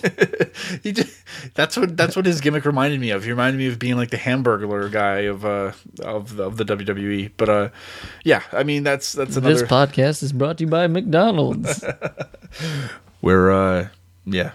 [0.81, 1.15] he just,
[1.53, 3.23] that's what that's what his gimmick reminded me of.
[3.23, 6.63] He reminded me of being like the Hamburglar guy of uh of the, of the
[6.65, 7.31] WWE.
[7.37, 7.69] But uh,
[8.23, 11.83] yeah, I mean that's that's another This podcast is brought to you by McDonald's.
[13.21, 13.87] where uh
[14.25, 14.51] yeah,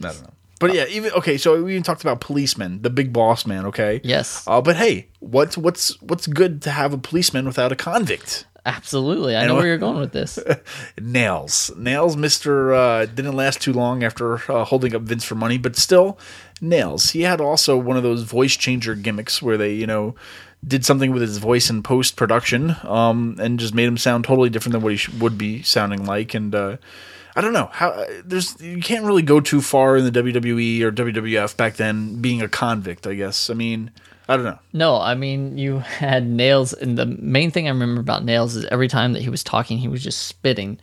[0.00, 0.30] I don't know.
[0.58, 1.38] But yeah, even okay.
[1.38, 3.64] So we even talked about policemen, the big boss man.
[3.66, 4.44] Okay, Yes.
[4.46, 8.44] Uh, but hey, what's what's what's good to have a policeman without a convict?
[8.66, 9.36] Absolutely.
[9.36, 10.38] I know know- where you're going with this.
[10.98, 15.56] Nailz, Nailz, Mister uh, didn't last too long after uh, holding up Vince for money,
[15.56, 16.18] but still,
[16.60, 17.12] Nailz.
[17.12, 20.14] He had also one of those voice changer gimmicks where they, you know,
[20.66, 24.50] did something with his voice in post production, um, and just made him sound totally
[24.50, 26.34] different than what he sh- would be sounding like.
[26.34, 26.76] And uh,
[27.34, 30.92] I don't know how there's you can't really go too far in the WWE or
[30.92, 33.06] WWF back then being a convict.
[33.06, 33.48] I guess.
[33.50, 33.90] I mean,
[34.28, 34.58] I don't know.
[34.72, 38.64] No, I mean, you had Nailz, and the main thing I remember about Nailz is
[38.66, 40.78] every time that he was talking, he was just spitting.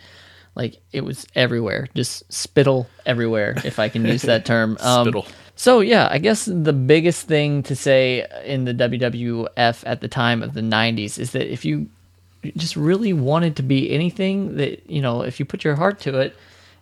[0.53, 1.87] Like, it was everywhere.
[1.93, 4.75] Just spittle everywhere, if I can use that term.
[4.81, 5.27] Um, Spittle.
[5.57, 10.43] So, yeah, I guess the biggest thing to say in the WWF at the time
[10.43, 11.89] of the 90s is that if you
[12.55, 16.19] just really wanted to be anything that, you know, if you put your heart to
[16.19, 16.35] it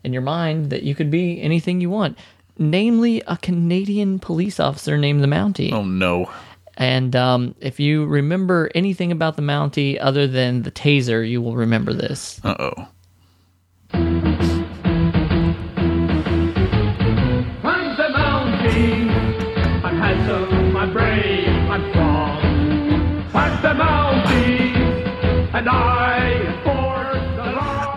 [0.04, 2.18] and your mind, that you could be anything you want.
[2.58, 5.72] Namely, a Canadian police officer named the Mountie.
[5.72, 6.30] Oh no.
[6.76, 11.56] And um, if you remember anything about the Mountie other than the taser, you will
[11.56, 12.42] remember this.
[12.44, 12.86] Uh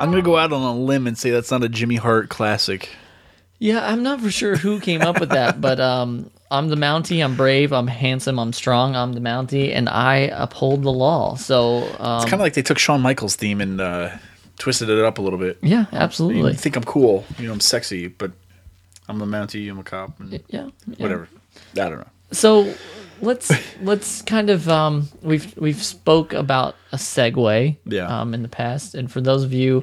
[0.00, 2.90] I'm gonna go out on a limb and say that's not a Jimmy Hart classic.
[3.58, 7.24] Yeah, I'm not for sure who came up with that, but um, I'm the Mountie.
[7.24, 7.72] I'm brave.
[7.72, 8.38] I'm handsome.
[8.38, 8.94] I'm strong.
[8.94, 11.34] I'm the Mountie, and I uphold the law.
[11.34, 14.10] So, um, It's kind of like they took Shawn Michaels' theme and uh,
[14.58, 15.58] twisted it up a little bit.
[15.60, 16.54] yeah, absolutely.
[16.54, 18.30] think I'm cool, you know, I'm sexy, but
[19.08, 20.68] I'm the Mountie, I'm a cop, and Yeah, yeah.
[20.98, 21.28] whatever.
[21.72, 22.06] I don't know.
[22.30, 22.72] So
[23.20, 23.50] let's
[23.82, 28.20] let's kind of um, we've we've spoke about a segue Yeah.
[28.20, 29.82] um, in the past, and for those of you,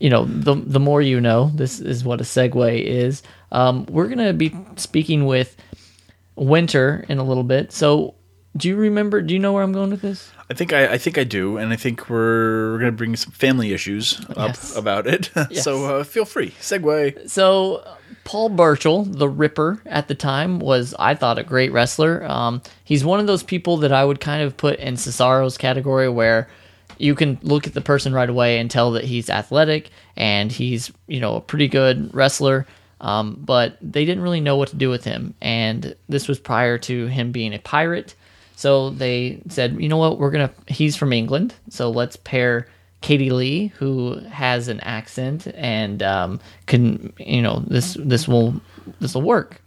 [0.00, 3.22] you know, the the more you know, this is what a segue is.
[3.52, 5.56] Um, we're gonna be speaking with
[6.36, 7.72] Winter in a little bit.
[7.72, 8.14] So,
[8.56, 9.20] do you remember?
[9.22, 10.30] Do you know where I'm going with this?
[10.50, 13.14] I think I, I think I do, and I think we're, we're going to bring
[13.16, 14.76] some family issues up Yes.
[14.76, 15.30] about it.
[15.50, 15.62] Yes.
[15.64, 17.28] so uh, feel free, segue.
[17.28, 17.84] So
[18.28, 22.30] Paul Burchill, the Ripper at the time, was I thought a great wrestler.
[22.30, 26.10] Um, he's one of those people that I would kind of put in Cesaro's category
[26.10, 26.46] where
[26.98, 30.92] you can look at the person right away and tell that he's athletic and he's
[31.06, 32.66] you know a pretty good wrestler.
[33.00, 36.76] Um, but they didn't really know what to do with him, and this was prior
[36.76, 38.14] to him being a pirate.
[38.56, 40.52] So they said, you know what, we're gonna.
[40.66, 42.68] He's from England, so let's pair
[43.00, 48.60] Katie Lea, who has an accent and um, can, you know, this this will
[49.00, 49.62] this will work.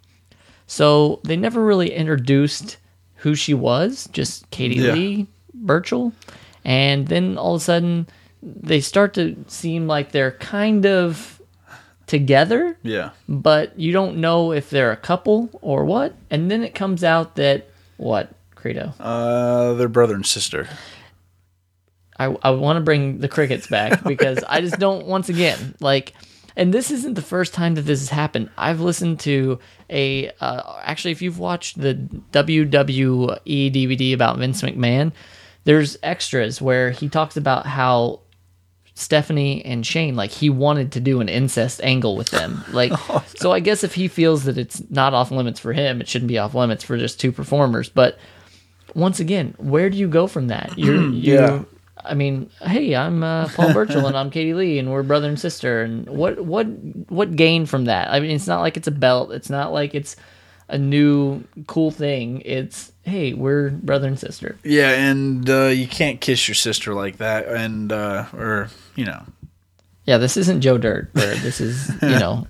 [0.67, 2.77] So they never really introduced
[3.15, 4.93] who she was, just Katie Yeah.
[4.93, 6.11] Lea Burchill,
[6.65, 8.07] and then all of a sudden
[8.41, 11.39] they start to seem like they're kind of
[12.07, 13.11] together Yeah.
[13.29, 16.15] but you don't know if they're a couple or what.
[16.29, 18.93] And then it comes out that what Credo.
[18.99, 20.67] Uh, they're brother and sister.
[22.25, 25.05] I I want to bring the crickets back because I just don't.
[25.07, 26.13] Once again, like,
[26.55, 28.49] and this isn't the first time that this has happened.
[28.57, 31.95] I've listened to a uh, actually, if you've watched the
[32.31, 35.11] WWE DVD about Vince McMahon,
[35.63, 38.21] there's extras where he talks about how
[38.93, 42.63] Stephanie and Shane, like he wanted to do an incest angle with them.
[42.71, 42.93] Like,
[43.35, 46.29] so I guess if he feels that it's not off limits for him, it shouldn't
[46.29, 47.89] be off limits for just two performers.
[47.89, 48.17] But
[48.93, 50.77] once again, where do you go from that?
[50.77, 51.63] You're, you, Yeah.
[52.03, 55.39] I mean, hey, I'm uh, Paul Burchill and I'm Katie Lea and we're brother and
[55.39, 55.81] sister.
[55.81, 56.65] And what, what,
[57.09, 58.09] what gain from that?
[58.09, 59.31] I mean, it's not like it's a belt.
[59.31, 60.15] It's not like it's
[60.67, 62.41] a new cool thing.
[62.45, 64.57] It's hey, we're brother and sister.
[64.63, 69.23] Yeah, and uh, you can't kiss your sister like that, and uh, or you know,
[70.05, 71.09] Yeah, this isn't Joe Dirt.
[71.13, 72.47] Where this is, you know,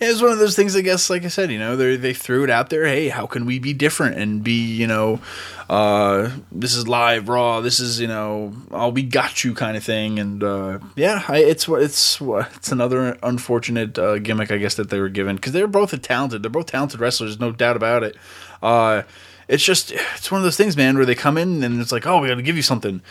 [0.00, 0.76] it was one of those things.
[0.76, 2.84] I guess, like I said, you know, they they threw it out there.
[2.84, 5.20] Hey, how can we be different and be, you know,
[5.68, 7.60] uh, this is live raw.
[7.60, 10.18] This is you know, oh, we got you kind of thing.
[10.18, 15.00] And uh, yeah, I, it's it's it's another unfortunate uh, gimmick, I guess, that they
[15.00, 16.42] were given because they're both talented.
[16.42, 18.16] They're both talented wrestlers, no doubt about it.
[18.62, 19.02] Uh,
[19.48, 22.06] it's just it's one of those things, man, where they come in and it's like,
[22.06, 23.02] oh, we got to give you something.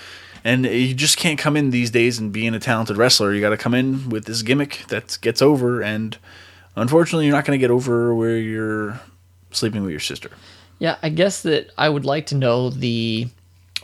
[0.43, 3.33] And you just can't come in these days and being a talented wrestler.
[3.33, 6.17] You got to come in with this gimmick that gets over, and
[6.75, 8.99] unfortunately, you're not going to get over where you're
[9.51, 10.29] sleeping with your sister.
[10.79, 13.27] Yeah, I guess that I would like to know the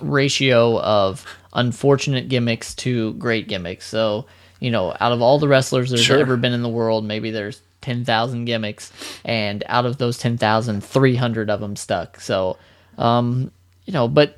[0.02, 3.86] ratio of unfortunate gimmicks to great gimmicks.
[3.86, 4.26] So,
[4.60, 6.20] you know, out of all the wrestlers there's Sure.
[6.20, 8.92] ever been in the world, maybe there's 10,000 gimmicks,
[9.24, 12.20] and out of those 10,000, 300 of them stuck.
[12.20, 12.58] So,
[12.98, 13.52] um,
[13.86, 14.38] you know, but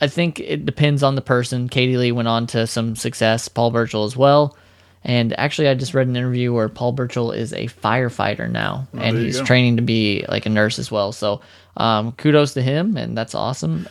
[0.00, 1.68] I think it depends on the person.
[1.68, 4.56] Katie Lea went on to some success, Paul Burchill as well.
[5.04, 9.16] And actually, I just read an interview where Paul Burchill is a firefighter now, and
[9.16, 9.44] Oh, you he's go.
[9.46, 11.12] training to be like a nurse as well.
[11.12, 11.40] So,
[11.76, 13.88] um, kudos to him, and that's awesome.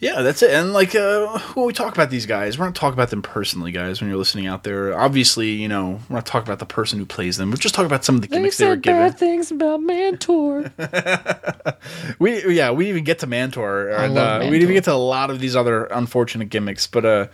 [0.00, 0.50] Yeah, that's it.
[0.50, 3.72] And like uh, when we talk about these guys, we're not talking about them personally,
[3.72, 4.00] guys.
[4.00, 7.06] When you're listening out there, obviously, you know, we're not talking about the person who
[7.06, 7.48] plays them.
[7.50, 9.00] We're just talking about some of the They gimmicks they, were said given.
[9.00, 10.70] bad things about Mantaur.
[12.18, 15.30] We yeah, we even get to Mantaur, and uh, we even get to a lot
[15.30, 16.86] of these other unfortunate gimmicks.
[16.86, 17.26] But uh,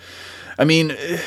[0.60, 1.18] I mean, eh,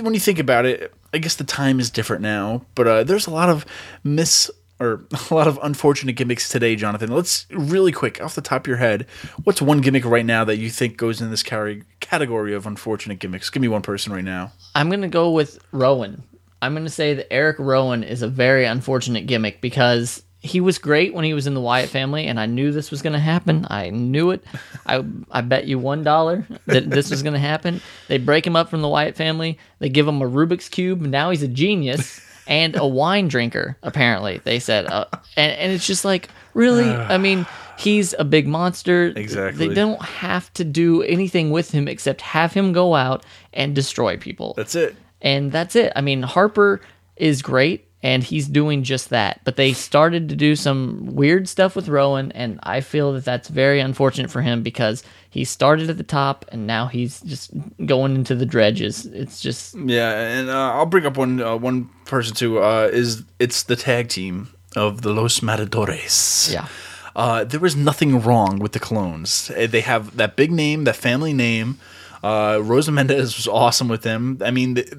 [0.00, 2.62] when you think about it, I guess the time is different now.
[2.76, 3.66] But uh, there's a lot of
[4.04, 7.10] miss or a lot of unfortunate gimmicks today, Jonathan.
[7.10, 9.06] Let's really quick off the top of your head,
[9.42, 13.50] what's one gimmick right now that you think goes in this category of unfortunate gimmicks?
[13.50, 14.52] Give me one person right now.
[14.76, 16.22] I'm gonna go with Rowan.
[16.62, 21.14] I'm gonna say that Eric Rowan is a very unfortunate gimmick because he was great
[21.14, 23.66] when he was in the Wyatt family, and I knew this was gonna happen.
[23.70, 24.42] I knew it.
[24.86, 27.80] I I bet you one dollar that this was gonna happen.
[28.08, 29.58] They break him up from the Wyatt family.
[29.78, 31.00] They give him a Rubik's cube.
[31.00, 33.76] Now he's a genius and a wine drinker.
[33.82, 35.04] Apparently, they said, uh,
[35.36, 36.88] and and it's just like really.
[36.90, 37.46] I mean.
[37.80, 39.12] He's a big monster.
[39.14, 39.68] Exactly.
[39.68, 44.16] They don't have to do anything with him except have him go out and destroy
[44.16, 44.96] people That's it.
[45.22, 45.92] and that's it.
[45.94, 46.80] I mean, Harper
[47.14, 49.40] is great, and he's doing just that.
[49.44, 53.48] But they started to do some weird stuff with Rowan, and I feel that that's
[53.48, 57.50] very unfortunate for him because he started at the top, and now he's just
[57.84, 59.04] going into the dredges.
[59.06, 62.60] It's just Yeah, and uh, I'll bring up one uh, one person too.
[62.62, 66.50] Uh, is it's the tag team of the Los Matadores?
[66.52, 66.66] yeah,
[67.16, 69.50] Uh, there was nothing wrong with the Colons.
[69.50, 71.78] Uh, They have that big name, that family name.
[72.22, 74.38] Uh, Rosa Mendez was awesome with them.
[74.44, 74.92] I mean, th-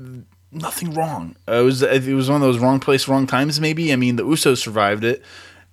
[0.52, 1.36] nothing wrong.
[1.48, 3.60] Uh, it was it was one of those wrong place, wrong times.
[3.60, 3.94] Maybe.
[3.94, 5.24] I mean, the Usos survived it.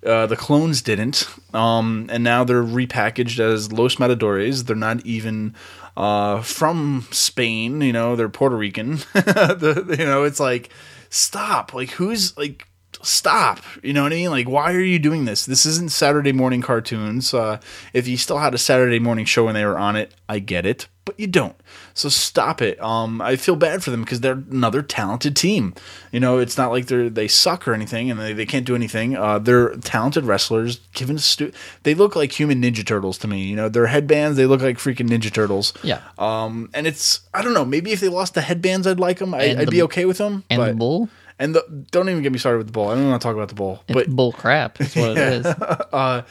[0.05, 4.65] Uh, the Colons didn't, um, and now they're repackaged as Los Matadores.
[4.65, 5.55] They're not even
[5.97, 7.81] uh, from Spain.
[7.81, 8.97] You know, they're Puerto Rican.
[9.13, 10.69] the, you know, it's like
[11.09, 11.73] stop.
[11.73, 12.66] Like who's like
[13.01, 13.59] stop.
[13.83, 14.29] You know what I mean?
[14.29, 15.45] Like why are you doing this?
[15.45, 17.33] This isn't Saturday morning cartoons.
[17.33, 17.59] Uh,
[17.93, 20.65] if you still had a Saturday morning show when they were on it, I get
[20.65, 21.55] it, but you don't.
[21.93, 22.79] So stop it.
[22.81, 25.73] Um, I feel bad for them because they're another talented team.
[26.11, 28.75] You know, it's not like they're they suck or anything and they, they can't do
[28.75, 29.15] anything.
[29.15, 30.77] Uh, they're talented wrestlers.
[30.93, 31.51] Given stu-
[31.83, 33.43] they look like human Ninja Turtles to me.
[33.43, 35.73] You know, their headbands they look like freaking Ninja Turtles.
[35.81, 36.01] Yeah.
[36.19, 37.65] Um, and it's I don't know.
[37.65, 39.33] Maybe if they lost the headbands, I'd like them.
[39.33, 40.43] I, i'd the- be okay with them.
[40.49, 42.89] And but, the bull, and the, don't even get me started with the bull.
[42.89, 44.81] I don't want to talk about the bull, it's but bull crap.
[44.81, 45.45] Is what it is.
[45.93, 46.23] uh,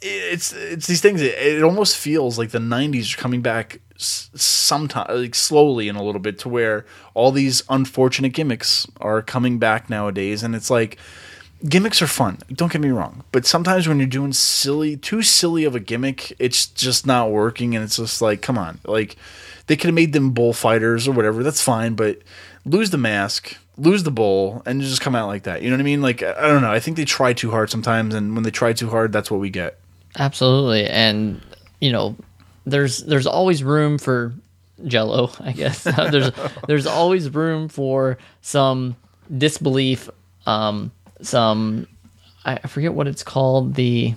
[0.00, 1.20] it's it's these things.
[1.22, 6.02] It, it almost feels like the '90s are coming back sometimes, like slowly and a
[6.02, 10.98] little bit, to where all these unfortunate gimmicks are coming back nowadays, and it's like
[11.68, 12.38] gimmicks are fun.
[12.52, 16.34] Don't get me wrong, but sometimes when you're doing silly, too silly of a gimmick,
[16.38, 19.16] it's just not working, and it's just like, come on, like
[19.66, 21.42] they could have made them bullfighters or whatever.
[21.42, 22.20] That's fine, but
[22.64, 23.56] lose the mask.
[23.78, 25.62] Lose the bowl and just come out like that.
[25.62, 26.02] You know what I mean?
[26.02, 26.72] Like I don't know.
[26.72, 29.40] I think they try too hard sometimes, and when they try too hard, that's what
[29.40, 29.78] we get.
[30.18, 31.42] Absolutely, and
[31.80, 32.16] you know,
[32.64, 34.32] there's there's always room for
[34.86, 35.30] Jello.
[35.40, 36.30] I guess there's
[36.66, 38.96] there's always room for some
[39.36, 40.08] disbelief,
[40.46, 41.86] um, some
[42.46, 44.14] I forget what it's called the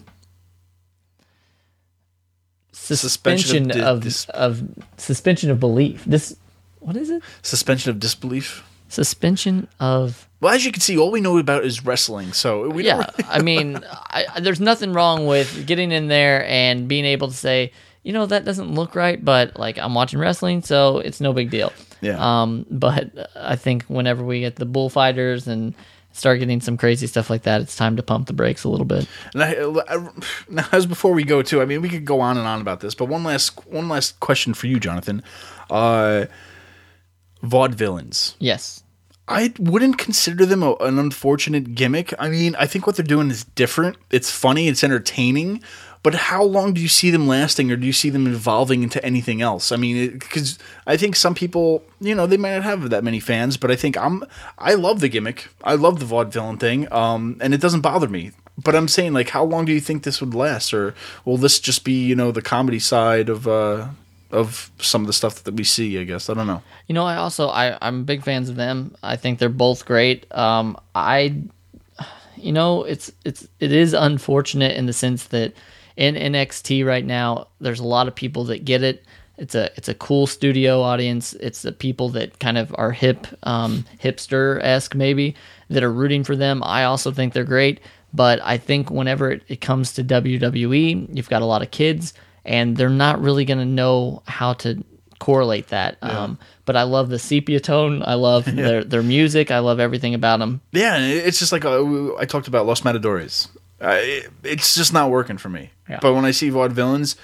[2.71, 4.63] Suspension suspension of of dis- of
[4.97, 6.03] suspension of belief.
[6.05, 6.35] This
[6.79, 7.21] what is it?
[7.41, 8.63] Suspension of disbelief.
[8.89, 12.33] Suspension of Well, as you can see, all we know about is wrestling.
[12.33, 13.09] So we yeah.
[13.27, 17.71] I mean, I- there's nothing wrong with getting in there and being able to say,
[18.03, 21.49] you know, that doesn't look right, but like I'm watching wrestling, so it's no big
[21.49, 21.71] deal.
[22.01, 22.17] Yeah.
[22.41, 25.75] Um, but I think whenever we get the bullfighters and
[26.13, 28.85] start getting some crazy stuff like that, it's time to pump the brakes a little
[28.85, 29.07] bit.
[29.33, 29.51] And I,
[29.87, 30.09] I,
[30.49, 32.79] now, as before we go too, I mean, we could go on and on about
[32.79, 35.21] this, but one last one last question for you, Jonathan.
[35.69, 36.25] Uh,
[37.43, 38.35] vaudevillains.
[38.39, 38.83] Yes.
[39.27, 42.13] I wouldn't consider them a, an unfortunate gimmick.
[42.17, 43.97] I mean, I think what they're doing is different.
[44.09, 45.61] It's funny, it's entertaining,
[46.01, 49.03] but how long do you see them lasting, or do you see them evolving into
[49.05, 49.71] anything else?
[49.71, 53.19] I mean, because I think some people, you know, they might not have that many
[53.19, 54.23] fans, but I think I'm,
[54.57, 55.49] I love the gimmick.
[55.63, 58.31] I love the vaudevillain thing, um, and it doesn't bother me.
[58.57, 61.59] But I'm saying, like, how long do you think this would last, or will this
[61.59, 63.89] just be, you know, the comedy side of, uh,
[64.31, 65.99] of some of the stuff that we see?
[65.99, 66.61] I guess I don't know.
[66.87, 68.95] You know, I also I I'm big fans of them.
[69.03, 70.25] I think they're both great.
[70.35, 71.41] Um, I,
[72.35, 75.53] you know, it's it's it is unfortunate in the sense that
[75.97, 79.03] in NXT right now, there's a lot of people that get it.
[79.37, 81.33] It's a it's a cool studio audience.
[81.33, 85.35] It's the people that kind of are hip, um, hipster esque maybe
[85.69, 86.61] that are rooting for them.
[86.63, 87.79] I also think they're great,
[88.13, 92.13] but I think whenever it, it comes to WWE, you've got a lot of kids,
[92.49, 94.83] and they're not really going to know how to
[95.19, 95.97] correlate that.
[96.01, 98.01] Um, but I love the sepia tone.
[98.03, 99.51] I love their their music.
[99.51, 100.59] I love everything about them.
[100.71, 103.47] Yeah, it's just like uh, I talked about Los Matadores.
[103.79, 105.69] Uh, it, it's just not working for me.
[105.87, 105.99] Yeah.
[106.01, 107.15] But when I see vaudevillains,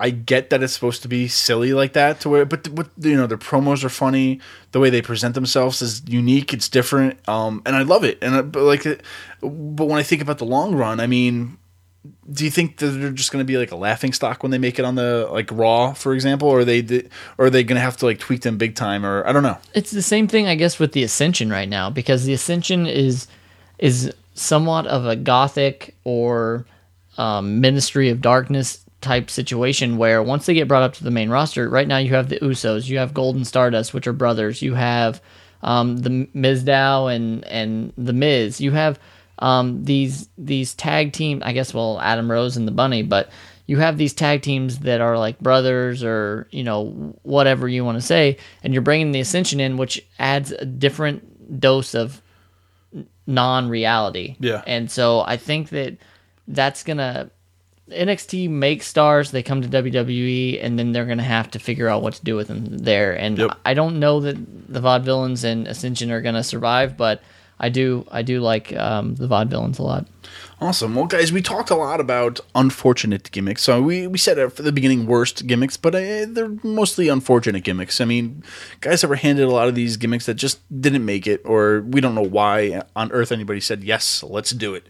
[0.00, 2.20] I get that it's supposed to be silly like that.
[2.20, 4.40] To where, but what you know, their promos are funny.
[4.72, 6.54] The way they present themselves is unique.
[6.54, 8.18] It's different, um, and I love it.
[8.22, 8.84] And I, but like,
[9.42, 11.58] but when I think about the long run, I mean,
[12.30, 14.58] do you think that they're just going to be like a laughing stock when they
[14.58, 16.80] make it on the like Raw, for example, or are they
[17.38, 19.44] or are they going to have to like tweak them big time, or I don't
[19.44, 19.58] know.
[19.74, 23.28] It's the same thing, I guess, with the Ascension right now because the Ascension is
[23.78, 26.66] is somewhat of a gothic or
[27.18, 31.30] um, Ministry of Darkness type situation where once they get brought up to the main
[31.30, 34.74] roster, right now you have the Usos, you have Golden Stardust, which are brothers, you
[34.74, 35.20] have
[35.62, 38.98] um, the Mizdow and and the Miz, you have
[39.38, 41.42] um, these these tag team.
[41.44, 43.30] I guess well, Adam Rose and the Bunny, but
[43.66, 47.96] you have these tag teams that are like brothers or you know whatever you want
[47.98, 52.20] to say, and you're bringing the Ascension in, which adds a different dose of
[53.26, 54.36] non-reality.
[54.40, 54.62] Yeah.
[54.66, 55.96] and so I think that
[56.48, 57.30] that's gonna
[57.90, 62.02] NXT make stars, they come to WWE, and then they're gonna have to figure out
[62.02, 63.12] what to do with them there.
[63.16, 63.58] And Yep.
[63.64, 64.36] I don't know that
[64.72, 67.22] the Vaudevillains and Ascension are gonna survive, but
[67.62, 70.06] I do I do like um, the Vaudevillains a lot.
[70.60, 70.94] Awesome.
[70.94, 73.62] Well, guys, we talked a lot about unfortunate gimmicks.
[73.62, 78.00] So we, we said at the beginning worst gimmicks, but uh, they're mostly unfortunate gimmicks.
[78.00, 78.44] I mean,
[78.80, 81.80] guys that were handed a lot of these gimmicks that just didn't make it, or
[81.80, 84.86] we don't know why on earth anybody said, yes, let's do it.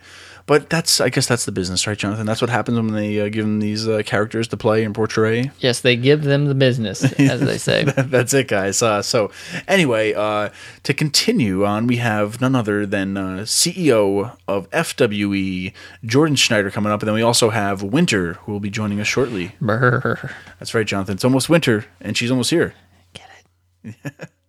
[0.46, 2.26] But that's, I guess, that's the business, right, Jonathan?
[2.26, 5.50] That's what happens when they uh, give them these uh, characters to play and portray.
[5.60, 7.84] Yes, they give them the business, as they say.
[7.96, 8.82] That's it, guys.
[8.82, 9.30] Uh, so,
[9.68, 10.50] anyway, uh,
[10.82, 15.72] to continue on, we have none other than uh, CEO of FWE,
[16.04, 17.00] Jordan Schneider, coming up.
[17.00, 19.54] And then we also have Winter, who will be joining us shortly.
[19.60, 20.30] Brr.
[20.58, 21.14] That's right, Jonathan.
[21.14, 22.74] It's almost winter, and she's almost here.
[23.14, 23.28] Get
[23.84, 24.28] it?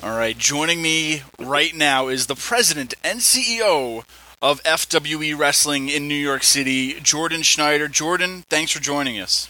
[0.00, 4.04] All right, joining me right now is the president and CEO
[4.40, 7.88] of FWE Wrestling in New York City, Jordan Schneider.
[7.88, 9.48] Jordan, thanks for joining us.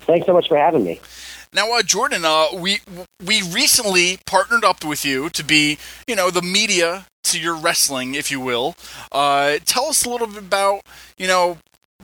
[0.00, 1.00] Thanks so much for having me.
[1.52, 2.80] Now, uh, Jordan, uh, we
[3.24, 5.78] we recently partnered up with you to be,
[6.08, 8.74] you know, the media to your wrestling, if you will.
[9.12, 10.80] Uh, tell us a little bit about,
[11.16, 11.58] you know,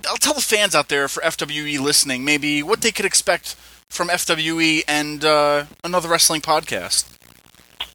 [0.08, 3.56] I'll tell the fans out there for FWE listening, maybe what they could expect
[3.88, 7.08] from FWE and uh, another wrestling podcast.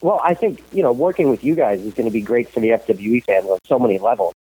[0.02, 2.60] Well, I think, you know, working with you guys is going to be great for
[2.60, 4.34] the FWE fans on so many levels.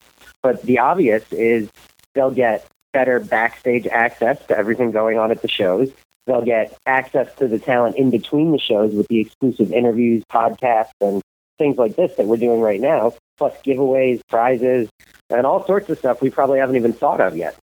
[0.42, 1.70] But the obvious is
[2.14, 5.90] they'll get better backstage access to everything going on at the shows.
[6.26, 10.90] They'll get access to the talent in between the shows with the exclusive interviews, podcasts,
[11.00, 11.22] and
[11.58, 14.88] things like this that we're doing right now, plus giveaways, prizes,
[15.30, 17.56] and all sorts of stuff we probably haven't even thought of yet.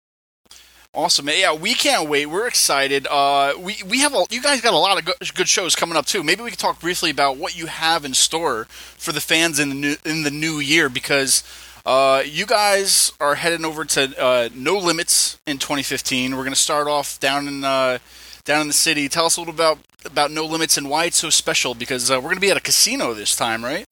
[0.93, 1.53] Awesome, yeah.
[1.53, 2.25] We can't wait.
[2.25, 3.07] We're excited.
[3.07, 5.95] Uh, we we have a, you guys got a lot of good, good shows coming
[5.95, 6.21] up too.
[6.21, 9.69] Maybe we could talk briefly about what you have in store for the fans in
[9.69, 11.45] the new in the new year because
[11.85, 16.31] uh, you guys are heading over to uh, No Limits in 2015.
[16.31, 17.99] We're going to start off down in uh,
[18.43, 19.07] down in the city.
[19.07, 22.15] Tell us a little about about No Limits and why it's so special because uh,
[22.15, 23.85] we're going to be at a casino this time, right?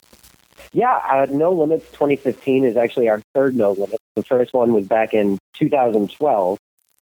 [0.73, 4.03] Yeah, uh, No Limits 2015 is actually our third No Limits.
[4.15, 6.59] The first one was back in 2012.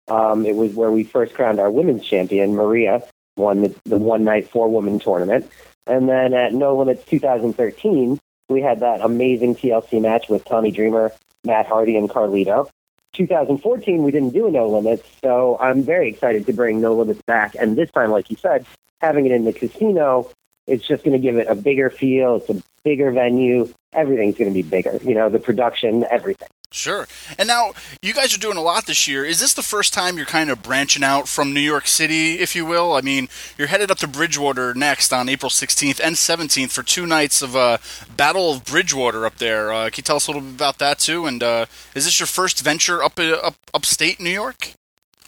[0.08, 3.04] Um, it was where we first crowned our women's champion, Maria,
[3.38, 5.50] won the, the one night four woman tournament.
[5.88, 11.12] And then at No Limits 2013, we had that amazing TLC match with Tommy Dreamer,
[11.44, 12.70] Matt Hardy, and Carlito.
[13.14, 17.22] 2014, we didn't do a No Limits, so I'm very excited to bring No Limits
[17.26, 17.56] back.
[17.56, 18.66] And this time, like you said,
[19.02, 20.30] having it in the casino,
[20.68, 22.38] it's just going to give it a bigger feel.
[22.38, 23.72] It's a bigger venue.
[23.94, 24.98] Everything's going to be bigger.
[25.04, 26.48] You know, the production, everything.
[26.74, 27.08] Sure.
[27.38, 29.24] And now you guys are doing a lot this year.
[29.24, 32.56] Is this the first time you're kind of branching out from New York City, if
[32.56, 32.94] you will?
[32.94, 37.06] I mean, you're headed up to Bridgewater next on April 16th and 17th for two
[37.06, 37.78] nights of uh,
[38.18, 39.72] Battle of Bridgewater up there.
[39.72, 41.28] Uh, can you tell us a little bit about that too?
[41.28, 44.74] And uh, is this your first venture up uh, up upstate New York?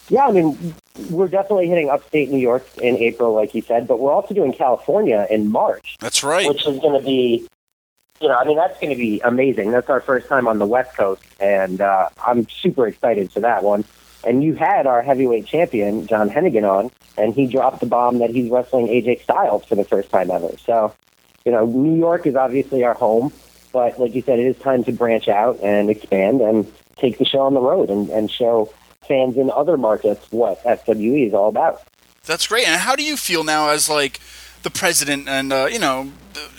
[0.10, 0.76] Yeah, I mean,
[1.10, 4.54] we're definitely hitting upstate New York in April, like you said, but we're also doing
[4.54, 6.48] California in March, That's right.
[6.48, 7.48] which is going to be,
[8.22, 9.72] you know, I mean, that's going to be amazing.
[9.72, 13.64] That's our first time on the West Coast, and uh, I'm super excited for that
[13.64, 13.84] one.
[14.26, 18.32] And you had our heavyweight champion, John Hennigan, on, and he dropped the bomb that
[18.32, 20.50] he's wrestling AJ Styles for the first time ever.
[20.66, 20.94] So,
[21.46, 23.32] you know, New York is obviously our home,
[23.72, 27.26] but like you said, it is time to branch out and expand and take the
[27.26, 28.74] show on the road and, and show
[29.08, 31.82] fans in other markets what FWE is all about.
[32.24, 32.68] That's great.
[32.68, 34.20] And how do you feel now as like
[34.64, 36.12] the president and uh, you know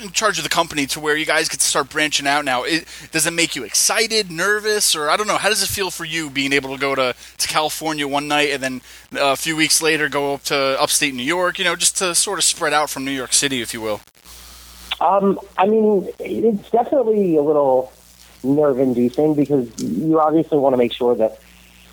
[0.03, 2.63] in charge of the company to where you guys get to start branching out now?
[2.65, 5.37] It, does it make you excited, nervous, or I don't know?
[5.39, 8.51] How does it feel for you being able to go to, to California one night
[8.51, 8.81] and then
[9.15, 11.59] uh, a few weeks later go up to upstate New York?
[11.59, 14.01] You know, just to sort of spread out from New York City, if you will.
[15.01, 17.93] Um, I mean, it's definitely a little
[18.43, 21.41] nerve-inducing because you obviously want to make sure that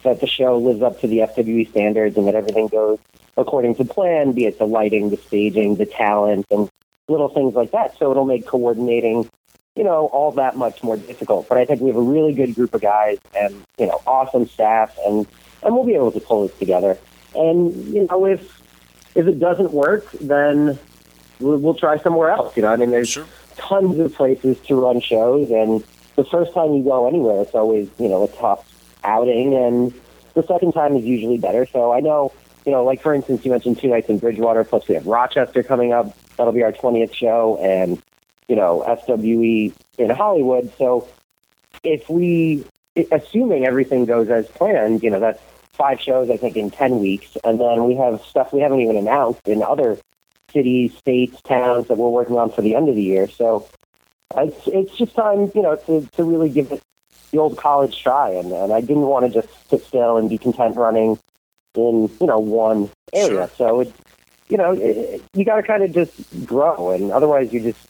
[0.04, 3.00] that the show lives up to the FWE standards and that everything goes
[3.38, 6.70] according to plan, be it the lighting, the staging, the talent, and
[7.08, 7.98] little things like that.
[7.98, 9.30] So it'll make coordinating,
[9.76, 11.48] you know, all that much more difficult.
[11.50, 14.48] But I think we have a really good group of guys and you know, awesome
[14.48, 15.28] staff, and
[15.64, 16.98] and we'll be able to pull this together.
[17.36, 18.62] And you know, if
[19.16, 20.80] if it doesn't work, then
[21.40, 22.56] we'll, we'll try somewhere else.
[22.56, 23.26] You know, I mean, there's Sure.
[23.58, 25.84] tons of places to run shows, and
[26.16, 28.70] the first time you go anywhere, it's always you know a tough
[29.04, 29.94] outing, and
[30.36, 31.66] the second time is usually better.
[31.66, 32.32] So I know,
[32.66, 35.62] you know, like for instance, you mentioned two nights in Bridgewater, plus we have Rochester
[35.64, 36.16] coming up.
[36.38, 38.02] That'll be our 20th show, and
[38.48, 40.72] you know, FWE in Hollywood.
[40.78, 41.08] So
[41.84, 42.66] if we,
[43.12, 47.38] assuming everything goes as planned, you know, that's five shows, I think, in 10 weeks.
[47.44, 49.98] And then we have stuff we haven't even announced in other
[50.52, 53.28] cities, states, towns that we're working on for the end of the year.
[53.28, 53.68] So
[54.36, 56.82] it's, it's just time, you know, to, to really give it
[57.32, 58.30] the old college try.
[58.30, 61.18] And, and I didn't want to just sit still and be content running
[61.76, 63.50] in, you know, one area.
[63.58, 63.94] So it,
[64.54, 66.92] you know, it, you got to kind of just grow.
[66.92, 67.88] And otherwise you just,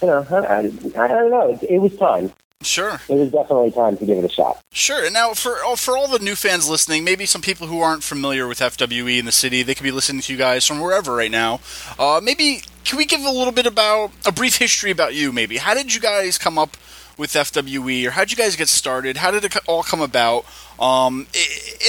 [0.00, 1.50] you know, I, I, I don't know.
[1.50, 2.32] It, it was time.
[2.62, 3.00] Sure.
[3.08, 4.62] it was definitely time to give it a shot.
[4.70, 5.04] Sure.
[5.04, 8.04] And now, for oh, for all the new fans listening, maybe some people who aren't
[8.04, 11.14] familiar with FWE in the city, they could be listening to you guys from wherever
[11.14, 11.60] right now.
[11.98, 15.30] Uh, maybe can we give a little bit about a brief history about you?
[15.32, 16.76] Maybe how did you guys come up
[17.18, 19.18] with FWE, or how did you guys get started?
[19.18, 20.46] How did it all come about?
[20.78, 21.26] Um,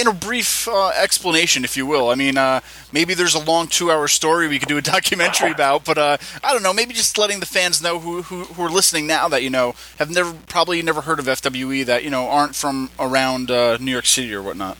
[0.00, 2.08] in a brief uh, explanation, if you will.
[2.08, 2.60] I mean, uh,
[2.92, 6.52] maybe there's a long two-hour story we could do a documentary about, but uh, I
[6.52, 6.72] don't know.
[6.72, 9.74] Maybe just letting the fans know who, who who are listening now that you know
[9.98, 13.90] have never probably never heard of FWE that you know aren't from around uh, New
[13.90, 14.78] York City or whatnot.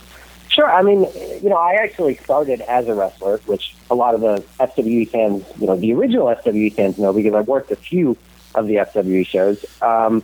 [0.48, 0.72] Sure.
[0.72, 1.06] I mean,
[1.42, 5.44] you know, I actually started as a wrestler, which a lot of the FWE fans,
[5.60, 8.16] you know, the original FWE fans know because I've worked a few
[8.54, 9.64] of the FWE shows.
[9.82, 10.22] Um,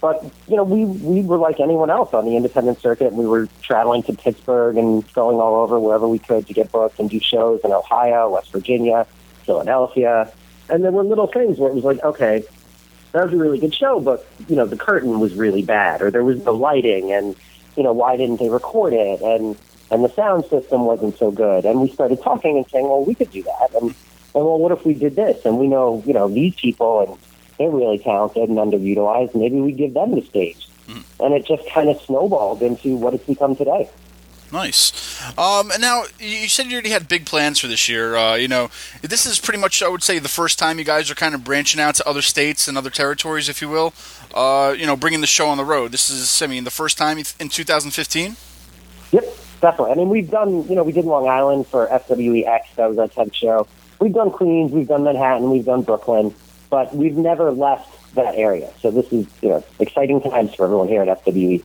[0.00, 3.08] but you know, we we were like anyone else on the independent circuit.
[3.08, 6.70] And we were traveling to Pittsburgh and going all over wherever we could to get
[6.70, 9.06] booked and do shows in Ohio, West Virginia,
[9.44, 10.32] Philadelphia,
[10.68, 12.44] and there were little things where it was like, okay,
[13.12, 16.10] that was a really good show, but you know, the curtain was really bad, or
[16.10, 17.34] there was no lighting, and
[17.76, 19.20] you know, why didn't they record it?
[19.22, 19.56] And
[19.90, 21.64] and the sound system wasn't so good.
[21.64, 23.70] And we started talking and saying, well, we could do that.
[23.80, 23.94] And, and
[24.44, 25.46] well, what if we did this?
[25.46, 27.18] And we know, you know, these people and
[27.58, 29.34] they're really talented and underutilized.
[29.34, 30.68] Maybe we give them the stage.
[31.20, 33.90] And it just kind of snowballed into what it's become today.
[34.50, 35.20] Nice.
[35.36, 38.16] Um, and now you you said you already had big plans for this year.
[38.16, 38.70] Uh, you know,
[39.02, 41.44] this is pretty much, I would say, the first time you guys are kind of
[41.44, 43.92] branching out to other states and other territories, if you will.
[44.32, 45.92] Uh, you know, bringing the show on the road.
[45.92, 48.36] This is, I mean, the first time in 2015.
[49.10, 49.24] Yep,
[49.60, 49.92] definitely.
[49.92, 52.74] I mean, we've done, you know, we did Long Island for FWEX.
[52.76, 53.66] That was our 10th show.
[54.00, 56.32] We've done Queens, we've done Manhattan, we've done Brooklyn,
[56.70, 58.72] but we've never left that area.
[58.80, 61.24] So this is, you know, exciting times for everyone here at.
[61.24, 61.62] FWE.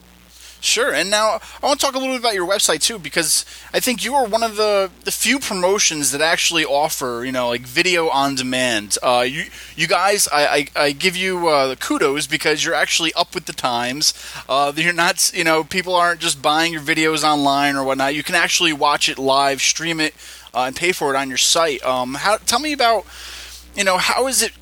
[0.60, 3.44] Sure, and now I want to talk a little bit about your website too, because
[3.74, 7.48] I think you are one of the, the few promotions that actually offer, you know,
[7.48, 8.96] like video on demand.
[9.02, 9.44] Uh, you
[9.76, 13.44] you guys, I, I, I give you uh, the kudos because you're actually up with
[13.44, 14.14] the times.
[14.48, 18.14] Uh, you're not, you know, people aren't just buying your videos online or whatnot.
[18.14, 20.14] You can actually watch it live, stream it,
[20.54, 21.84] uh, and pay for it on your site.
[21.84, 22.38] Um, how?
[22.38, 23.04] Tell me about,
[23.76, 24.52] you know, how is it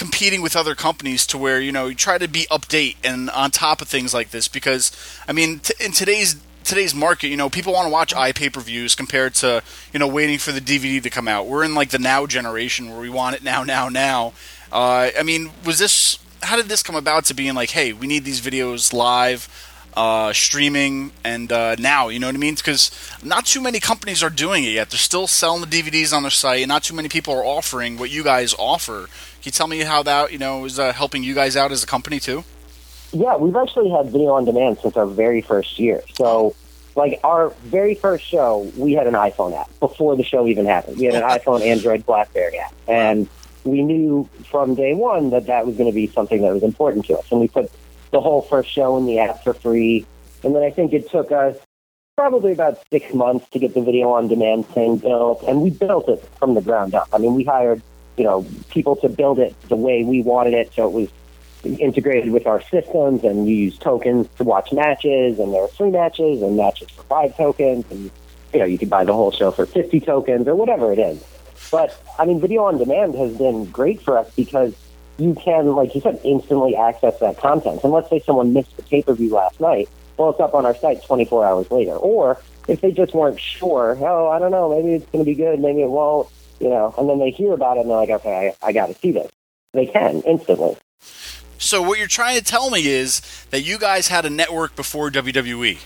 [0.00, 3.50] competing with other companies to where you know you try to be update and on
[3.50, 4.90] top of things like this because
[5.28, 8.94] I mean t- in today's today's market you know people want to watch i pay-per-views
[8.94, 11.46] compared to you know waiting for the DVD to come out.
[11.46, 14.32] We're in like the now generation where we want it now now now.
[14.72, 18.06] Uh, I mean was this how did this come about to being like hey we
[18.06, 19.50] need these videos live
[19.94, 22.54] uh, streaming and uh, now you know what I mean?
[22.54, 22.90] Because
[23.22, 24.88] not too many companies are doing it yet.
[24.88, 27.98] They're still selling the DVDs on their site and not too many people are offering
[27.98, 29.08] what you guys offer
[29.40, 31.82] can you tell me how that you know is uh, helping you guys out as
[31.82, 32.44] a company too?
[33.12, 36.02] Yeah, we've actually had video on demand since our very first year.
[36.14, 36.54] So,
[36.94, 40.98] like our very first show, we had an iPhone app before the show even happened.
[40.98, 43.28] We had an iPhone, Android, BlackBerry app, and
[43.64, 47.06] we knew from day one that that was going to be something that was important
[47.06, 47.30] to us.
[47.30, 47.70] And we put
[48.10, 50.04] the whole first show in the app for free.
[50.42, 51.56] And then I think it took us
[52.16, 56.06] probably about six months to get the video on demand thing built, and we built
[56.08, 57.08] it from the ground up.
[57.14, 57.82] I mean, we hired
[58.20, 61.08] you know people to build it the way we wanted it, so it was
[61.80, 65.90] integrated with our systems, and you use tokens to watch matches, and there are free
[65.90, 68.10] matches and matches for five tokens, and
[68.52, 71.24] you know you could buy the whole show for fifty tokens or whatever it is.
[71.70, 74.74] But I mean, video on demand has been great for us because
[75.16, 77.80] you can, like you said, instantly access that content.
[77.82, 80.66] And let's say someone missed the pay per view last night, well, it's up on
[80.66, 81.96] our site 24 hours later.
[81.96, 85.34] Or if they just weren't sure, oh, I don't know, maybe it's going to be
[85.34, 86.28] good, maybe it won't,
[86.60, 88.86] you know, and then they hear about it and they're like, okay, I, I got
[88.86, 89.30] to see this.
[89.72, 90.76] They can instantly.
[91.58, 95.10] So what you're trying to tell me is that you guys had a network before.
[95.10, 95.78] WWE.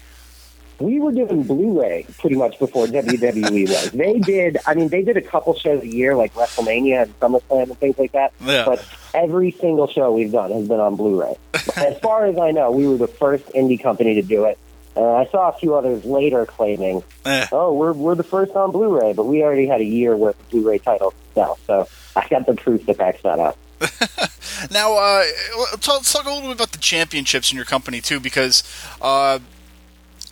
[0.80, 3.90] We were doing Blu-ray pretty much before WWE was.
[3.92, 7.70] They did, I mean, they did a couple shows a year, like WrestleMania and SummerSlam
[7.70, 8.32] and things like that.
[8.40, 8.64] Yeah.
[8.64, 11.36] But every single show we've done has been on Blu-ray.
[11.76, 14.58] as far as I know, we were the first indie company to do it.
[14.96, 17.46] Uh, I saw a few others later claiming, Eh.
[17.50, 20.50] "Oh, we're we're the first on Blu-ray," but we already had a year worth of
[20.50, 21.58] Blu-ray titles sell.
[21.66, 23.56] So I got the proof that backs that up.
[24.70, 25.24] Now, uh,
[25.72, 28.62] let's talk a little bit about the championships in your company too, because
[29.02, 29.38] uh,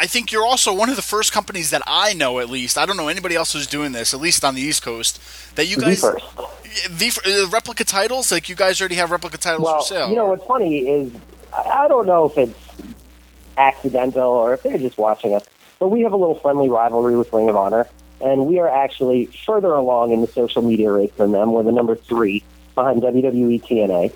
[0.01, 2.79] I think you're also one of the first companies that I know, at least.
[2.79, 5.21] I don't know anybody else who's doing this, at least on the East Coast.
[5.57, 6.25] That you The guys, first.
[6.89, 10.09] the uh, replica titles, like you guys already have replica titles Well, for sale.
[10.09, 11.13] you know what's funny is
[11.53, 12.59] I don't know if it's
[13.57, 15.45] accidental or if they're just watching us,
[15.79, 17.89] but we have a little friendly rivalry with Ring of Honor,
[18.21, 21.53] and we are actually further along in the social media race than them.
[21.53, 22.43] We're the number three
[22.75, 24.15] behind WWE TNA,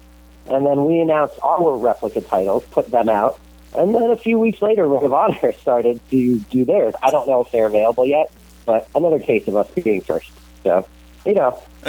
[0.48, 3.40] and then we announced our replica titles, put them out,
[3.76, 6.94] and then a few weeks later, Ring of Honor started to do theirs.
[7.02, 8.30] I don't know if they're available yet,
[8.64, 10.30] but another case of us being first.
[10.62, 10.86] So,
[11.24, 11.62] you know,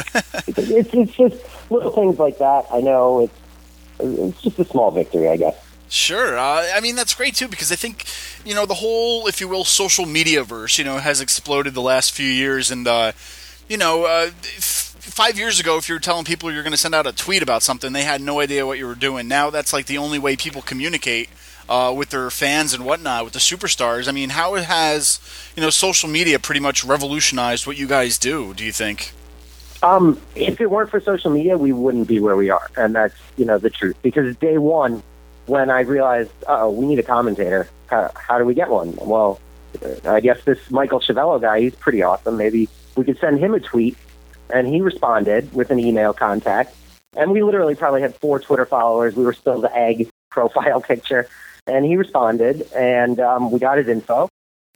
[0.47, 2.65] it's it's just little things like that.
[2.71, 3.33] I know it's
[3.99, 5.55] it's just a small victory, I guess.
[5.89, 6.37] Sure.
[6.37, 8.05] Uh, I mean, that's great too because I think,
[8.45, 11.81] you know, the whole, if you will, social media verse, you know, has exploded the
[11.81, 12.71] last few years.
[12.71, 13.13] And, uh,
[13.69, 16.77] you know, uh, f- five years ago, if you were telling people you're going to
[16.77, 19.27] send out a tweet about something, they had no idea what you were doing.
[19.27, 21.29] Now that's like the only way people communicate.
[21.69, 24.07] Uh, with their fans and whatnot, with the superstars.
[24.07, 25.19] I mean, how has
[25.53, 28.53] you know social media pretty much revolutionized what you guys do?
[28.53, 29.11] Do you think?
[29.83, 33.15] Um, if it weren't for social media, we wouldn't be where we are, and that's
[33.35, 33.97] you know the truth.
[34.01, 35.03] Because day one,
[35.47, 37.67] when I realized, oh, we need a commentator.
[37.87, 38.95] How, how do we get one?
[38.97, 39.39] Well,
[39.83, 42.37] uh, I guess this Michael Chavello guy, he's pretty awesome.
[42.37, 43.97] Maybe we could send him a tweet,
[44.53, 46.75] and he responded with an email contact.
[47.15, 49.15] And we literally probably had four Twitter followers.
[49.15, 51.27] We were still the egg profile picture,
[51.65, 54.29] and he responded, and um, we got his info,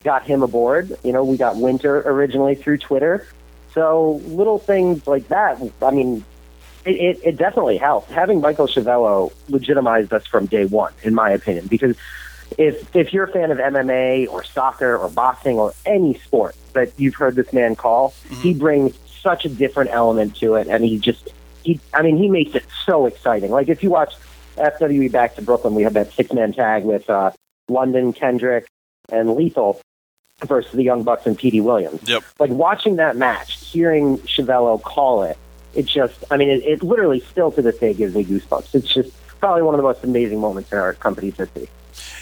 [0.03, 0.97] got him aboard.
[1.03, 3.27] You know, we got Winter originally through Twitter.
[3.73, 5.61] So little things like that.
[5.81, 6.25] I mean,
[6.85, 8.11] it, it, it definitely helped.
[8.11, 11.95] Having Michael Chavello legitimized us from day one, in my opinion, because
[12.57, 16.91] if if you're a fan of MMA or soccer or boxing or any sport that
[16.97, 20.97] you've heard this man call, he brings such a different element to it, and he
[20.97, 21.29] just
[21.63, 21.79] he.
[21.93, 23.51] I mean, he makes it so exciting.
[23.51, 24.13] Like if you watch
[24.57, 27.31] FWE back to Brooklyn, we had that six man tag with uh,
[27.69, 28.67] London, Kendrick,
[29.09, 29.79] and Lethal
[30.45, 32.01] versus the Young Bucks and Petey Williams.
[32.07, 32.23] Yep.
[32.39, 35.37] Like watching that match, hearing Chavello call it,
[35.73, 38.75] it just, I mean, it, it literally still to this day gives me goosebumps.
[38.75, 41.69] It's just probably one of the most amazing moments in our company's history.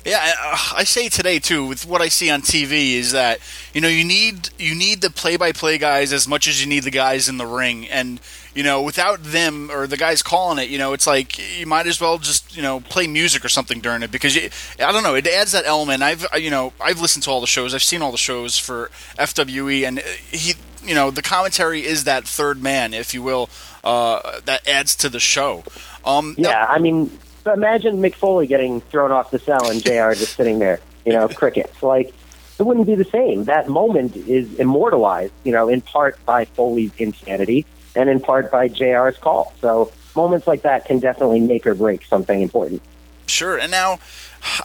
[0.05, 3.39] Yeah, I, I say today too with what I see on TV is that
[3.73, 6.91] you know you need you need the play-by-play guys as much as you need the
[6.91, 8.19] guys in the ring, and
[8.55, 11.86] you know without them or the guys calling it, you know it's like you might
[11.86, 14.49] as well just you know play music or something during it because you,
[14.80, 16.01] I don't know it adds that element.
[16.01, 18.89] I've you know I've listened to all the shows, I've seen all the shows for
[19.17, 20.53] FWE, and he
[20.84, 23.49] you know the commentary is that third man, if you will,
[23.84, 25.63] uh, that adds to the show.
[26.05, 27.11] Um, Yeah, I mean,
[27.45, 31.27] imagine Mick Foley getting thrown off the cell and JR just sitting there, you know,
[31.27, 31.81] crickets.
[31.81, 32.13] Like,
[32.59, 33.45] it wouldn't be the same.
[33.45, 37.65] That moment is immortalized, you know, in part by Foley's insanity
[37.95, 39.53] and in part by JR's call.
[39.61, 42.81] So moments like that can definitely make or break something important.
[43.27, 43.57] Sure.
[43.57, 43.99] And now,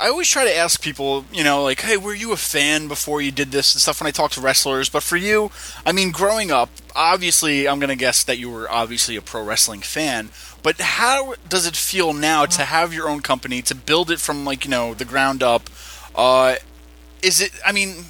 [0.01, 3.21] I always try to ask people, you know, like, hey, were you a fan before
[3.21, 4.89] you did this and stuff when I talk to wrestlers?
[4.89, 5.51] But for you,
[5.85, 9.43] I mean, growing up, obviously, I'm going to guess that you were obviously a pro
[9.43, 10.31] wrestling fan.
[10.65, 14.47] But how does it feel now to have your own company, to build it from,
[14.47, 15.69] like, you know, the ground up?
[16.17, 16.57] Uh,
[17.23, 18.07] is it, I mean,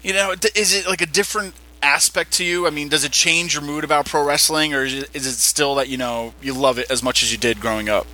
[0.00, 2.68] you know, is it like a different aspect to you?
[2.68, 5.32] I mean, does it change your mood about pro wrestling, or is it, is it
[5.32, 8.06] still that, you know, you love it as much as you did growing up?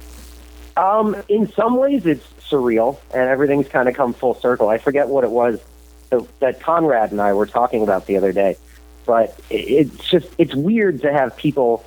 [0.79, 4.71] Um, in some ways, it's surreal, and everything's kind of come full circle.
[4.71, 5.61] I forget what it was
[6.09, 8.57] that, that Conrad and I were talking about the other day,
[9.05, 11.85] but it's just it's weird to have people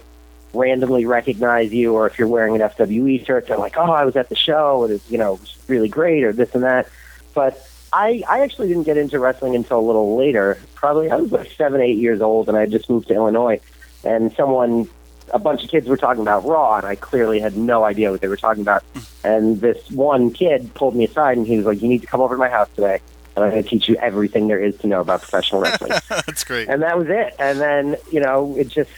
[0.54, 4.16] randomly recognize you, or if you're wearing an FWE shirt, they're like, "Oh, I was
[4.16, 6.88] at the show, and it's you know it was really great," or this and that.
[7.34, 10.58] But I I actually didn't get into wrestling until a little later.
[10.76, 13.60] Probably I was like seven, eight years old, and I had just moved to Illinois,
[14.04, 14.90] and someone
[15.34, 18.22] a bunch of kids were talking about Raw, and I clearly had no idea what
[18.22, 18.84] they were talking about.
[18.94, 19.00] Hmm.
[19.24, 22.22] And this one kid pulled me aside, and he was like, "You need to come
[22.22, 23.00] over to my house today,
[23.36, 26.44] and I'm going to teach you everything there is to know about professional wrestling." That's
[26.44, 26.68] great.
[26.70, 27.36] and that was it.
[27.40, 28.92] And then you know, it just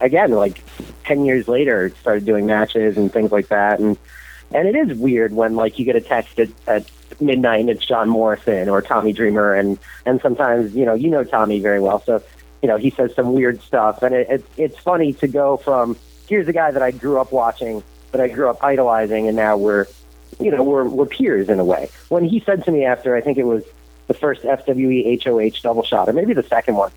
[0.00, 0.62] again, like
[1.04, 3.98] ten years later, started doing matches and things like that, and
[4.52, 6.90] and it is weird when like you get a text at, at
[7.20, 11.24] midnight and it's John Morrison or Tommy Dreamer, and and sometimes you know you know
[11.24, 12.22] Tommy very well, so
[12.62, 15.96] you know he says some weird stuff, and it, it it's funny to go from
[16.28, 17.82] here's a guy that I grew up watching,
[18.12, 19.86] that I grew up idolizing, and now we're
[20.38, 21.90] you know we're we're peers in a way.
[22.08, 23.64] When he said to me after I think it was
[24.06, 26.90] the first FWE HOH double shot, or maybe the second one,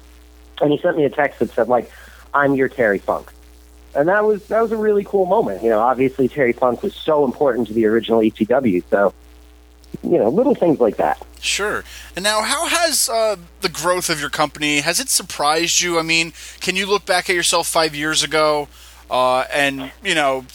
[0.61, 1.91] and he sent me a text that said like
[2.33, 3.31] I'm your Terry Funk.
[3.95, 5.61] And that was that was a really cool moment.
[5.61, 9.13] You know, obviously Terry Funk was so important to the original ECW, so
[10.01, 11.23] you know, little things like that.
[11.39, 11.83] Sure.
[12.15, 15.99] And now, how has uh, the growth of your company has it surprised you?
[15.99, 18.67] I mean, can you look back at yourself five years ago,
[19.11, 20.45] uh, and you know,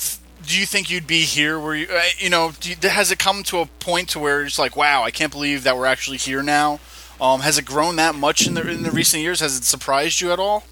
[0.47, 1.61] do you think you'd be here?
[1.61, 4.59] Where you, uh, you know, you, has it come to a point to where it's
[4.59, 6.81] like, wow, I can't believe that we're actually here now?
[7.21, 9.41] Um, has it grown that much in the in the recent years?
[9.41, 10.65] Has it surprised you at all?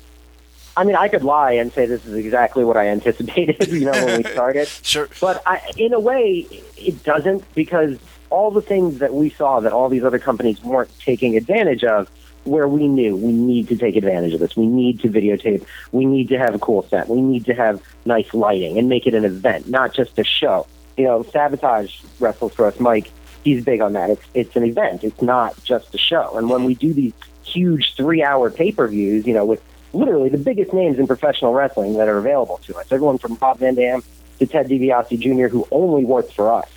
[0.77, 3.93] I mean, I could lie and say this is exactly what I anticipated, you know,
[3.93, 4.68] when we started.
[4.68, 5.09] Sure.
[5.20, 6.47] But I, in a way,
[6.77, 7.99] it doesn't because
[8.29, 12.11] all the things that we saw that all these other companies weren't taking advantage of,
[12.47, 14.57] where we knew we need to take advantage of this.
[14.57, 15.66] We need to videotape.
[15.93, 17.09] We need to have a cool set.
[17.09, 20.66] We need to have nice lighting and make it an event, not just a show.
[20.97, 23.11] You know, Sabotage wrestles for us, Mike.
[23.43, 24.11] He's big on that.
[24.11, 25.05] It's it's an event.
[25.05, 26.37] It's not just a show.
[26.37, 26.66] And when mm-hmm.
[26.68, 27.12] we do these
[27.45, 29.62] huge three-hour pay-per-views, you know, with
[29.93, 33.59] literally the biggest names in professional wrestling that are available to us, everyone from Rob
[33.59, 34.03] Van Dam
[34.39, 36.68] to Ted DiBiase Jr., who only worked for us.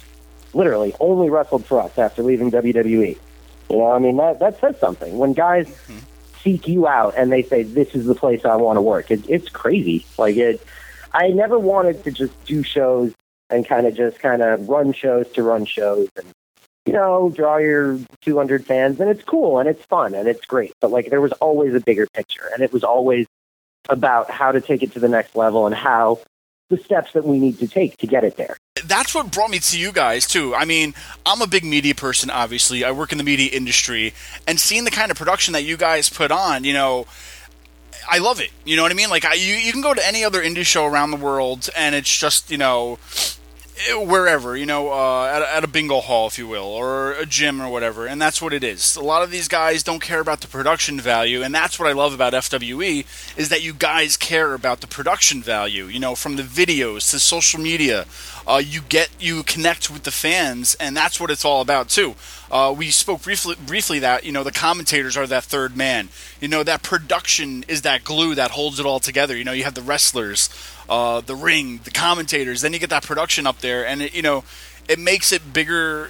[0.53, 3.17] literally only wrestled for us after leaving WWE.
[3.69, 5.17] You know, I mean that that says something.
[5.17, 5.99] When guys mm-hmm.
[6.41, 9.29] seek you out and they say this is the place I want to work, it,
[9.29, 10.05] it's crazy.
[10.17, 10.65] Like it,
[11.13, 13.13] I never wanted to just do shows
[13.51, 16.25] and kind of just kind of run shows to run shows and
[16.89, 20.73] you know draw your 200 fans and it's cool and it's fun and it's great.
[20.81, 23.27] But like there was always a bigger picture and it was always
[23.89, 26.19] about how to take it to the next level and how
[26.69, 28.57] the steps that we need to take to get it there.
[28.85, 30.55] that's what brought me to you guys too.
[30.55, 30.95] I mean,
[31.27, 32.31] I'm a big media person.
[32.31, 34.15] Obviously, I work in the media industry,
[34.47, 37.05] and seeing the kind of production that you guys put on, you know,
[38.09, 38.51] I love it.
[38.65, 39.09] You know what I mean?
[39.09, 41.95] Like, I, you you can go to any other indie show around the world, and
[41.95, 42.99] it's just you know
[43.95, 47.25] wherever you know uh, at, a, at a bingo hall, if you will, or a
[47.25, 48.95] gym or whatever, and that's what it is.
[48.95, 51.93] A lot of these guys don't care about the production value, and that's what I
[51.93, 55.85] love about FWE is that you guys care about the production value.
[55.85, 58.05] You know, from the videos to social media,
[58.47, 62.15] uh, you get you connect with the fans, and that's what it's all about too.
[62.51, 66.09] Uh, we spoke briefly briefly that you know the commentators are that third man.
[66.41, 69.37] You know that production is that glue that holds it all together.
[69.37, 70.49] You know you have the wrestlers,
[70.89, 72.61] uh, the ring, the commentators.
[72.61, 74.43] Then you get that production up there, and it, you know
[74.89, 76.09] it makes it bigger.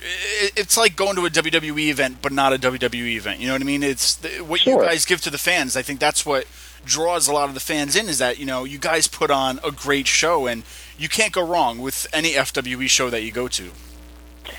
[0.55, 3.41] It's like going to a WWE event, but not a WWE event.
[3.41, 3.83] You know what I mean?
[3.83, 5.75] It's the, what you guys give to the fans.
[5.75, 6.47] I think that's what
[6.85, 8.07] draws a lot of the fans in.
[8.07, 10.63] Is that you know you guys put on a great show, and
[10.97, 13.69] you can't go wrong with any FWE show that you go to.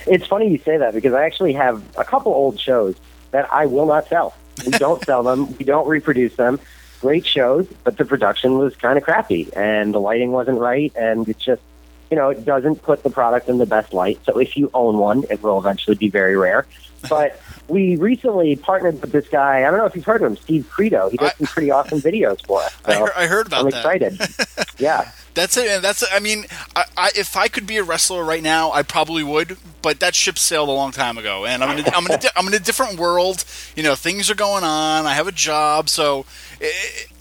[0.06, 2.96] It's funny you say that because I actually have a couple old shows
[3.30, 4.34] that I will not sell.
[4.66, 5.56] We don't sell them.
[5.56, 6.60] We don't reproduce them.
[7.00, 11.26] Great shows, but the production was kind of crappy and the lighting wasn't right, and
[11.28, 11.62] it just
[12.10, 14.18] you know it doesn't put the product in the best light.
[14.26, 16.66] So if you own one, it will eventually be very rare.
[17.08, 19.58] But we recently partnered with this guy.
[19.66, 21.08] I don't know if you've heard of him, Steve Credo.
[21.08, 22.76] He does I- some pretty awesome videos for us.
[22.84, 24.02] I heard, I heard about I'm that.
[24.02, 24.68] excited.
[24.78, 25.10] yeah.
[25.32, 25.68] That's it.
[25.68, 26.04] and That's.
[26.12, 26.44] I mean,
[26.74, 29.56] I, I, if I could be a wrestler right now, I probably would.
[29.80, 32.20] But that ship sailed a long time ago, and I'm in a, I'm in a,
[32.36, 33.44] I'm in a different world.
[33.76, 35.06] You know, things are going on.
[35.06, 36.26] I have a job, so
[36.60, 36.66] Eh,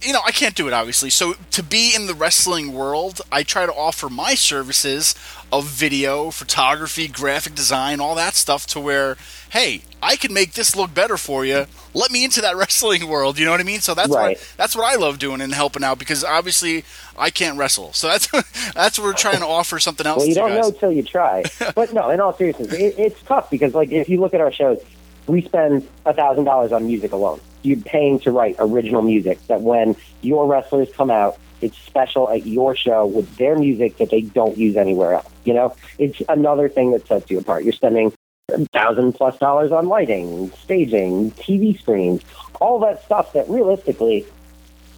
[0.01, 1.09] you know I can't do it obviously.
[1.09, 5.15] So to be in the wrestling world, I try to offer my services
[5.51, 9.17] of video, photography, graphic design, all that stuff to where,
[9.51, 11.65] hey, I can make this look better for you.
[11.93, 13.39] Let me into that wrestling world.
[13.39, 13.79] You know what I mean?
[13.79, 14.37] So that's Right.
[14.37, 16.83] what that's what I love doing and helping out because obviously
[17.17, 17.93] I can't wrestle.
[17.93, 18.27] So that's
[18.73, 19.51] that's what we're trying to oh.
[19.51, 20.19] offer something else.
[20.19, 21.43] Well, you don't know till you try.
[21.75, 24.51] but no, in all seriousness, it, it's tough because like if you look at our
[24.51, 24.83] shows,
[25.29, 27.39] we spend a thousand dollars on music alone.
[27.61, 32.45] You're paying to write original music that when your wrestlers come out, it's special at
[32.45, 35.29] your show with their music that they don't use anywhere else.
[35.43, 37.63] You know, it's another thing that sets you apart.
[37.63, 38.13] You're spending
[38.49, 42.21] a thousand plus dollars on lighting, staging, TV screens,
[42.59, 44.25] all that stuff that realistically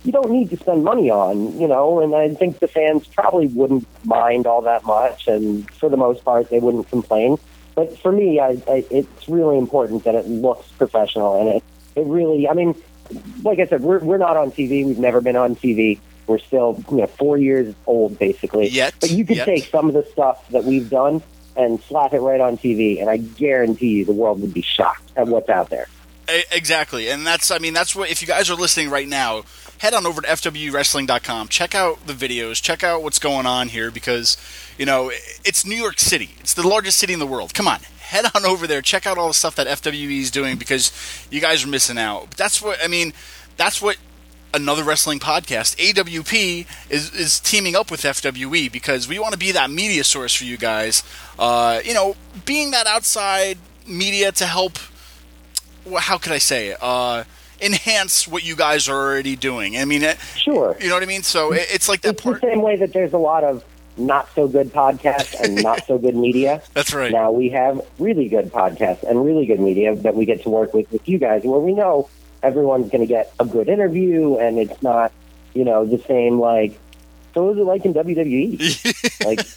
[0.03, 3.47] you don't need to spend money on, you know, and I think the fans probably
[3.47, 7.37] wouldn't mind all that much, and for the most part, they wouldn't complain.
[7.75, 11.63] But for me, I, I, it's really important that it looks professional, and it,
[11.95, 12.75] it really, I mean,
[13.43, 14.85] like I said, we're, we're not on TV.
[14.85, 15.99] We've never been on TV.
[16.27, 18.69] We're still, you know, four years old, basically.
[18.69, 19.45] Yet, But you could yet.
[19.45, 21.21] take some of the stuff that we've done
[21.55, 25.11] and slap it right on TV, and I guarantee you the world would be shocked
[25.15, 25.87] at what's out there.
[26.51, 29.43] Exactly, and that's I mean that's what if you guys are listening right now,
[29.81, 33.89] head on over to fwewrestling.com, check out the videos, check out what's going on here
[33.89, 34.37] because
[34.77, 35.11] you know
[35.43, 37.55] it's New York City, it's the largest city in the world.
[37.55, 40.57] Come on, head on over there, check out all the stuff that FWE is doing
[40.57, 40.91] because
[41.31, 42.27] you guys are missing out.
[42.29, 43.11] But that's what I mean.
[43.57, 43.97] That's what
[44.53, 49.51] another wrestling podcast, AWP, is, is teaming up with FWE because we want to be
[49.53, 51.03] that media source for you guys.
[51.39, 52.15] Uh, you know,
[52.45, 53.57] being that outside
[53.87, 54.77] media to help.
[55.97, 56.77] How could I say it?
[56.79, 57.23] Uh,
[57.61, 59.77] enhance what you guys are already doing.
[59.77, 60.75] I mean, it, Sure.
[60.79, 61.23] you know what I mean.
[61.23, 63.63] So it, it's like that It's the same way that there's a lot of
[63.97, 66.61] not so good podcasts and not so good media.
[66.73, 67.11] That's right.
[67.11, 70.73] Now we have really good podcasts and really good media that we get to work
[70.73, 72.09] with with you guys, where we know
[72.41, 75.11] everyone's going to get a good interview, and it's not,
[75.53, 76.79] you know, the same like.
[77.33, 79.25] So what was it like in WWE?
[79.25, 79.47] like,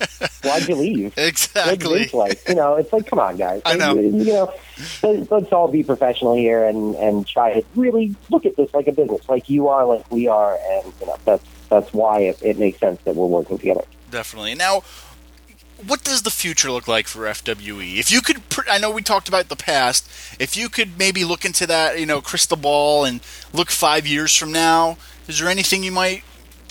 [0.42, 1.14] why'd you leave?
[1.24, 2.08] Exactly.
[2.12, 3.62] Like, you know, it's like, come on, guys.
[3.64, 3.98] I know.
[3.98, 4.54] You know,
[5.02, 8.86] let's, let's all be professional here and and try to really look at this like
[8.86, 12.42] a business, like you are, like we are, and you know, that's that's why it,
[12.42, 13.84] it makes sense that we're working together.
[14.10, 14.54] Definitely.
[14.54, 14.82] Now,
[15.86, 17.98] what does the future look like for FWE?
[17.98, 20.08] If you could, pr- I know we talked about the past.
[20.38, 23.20] If you could maybe look into that, you know, crystal ball and
[23.52, 24.96] look five years from now,
[25.26, 26.22] is there anything you might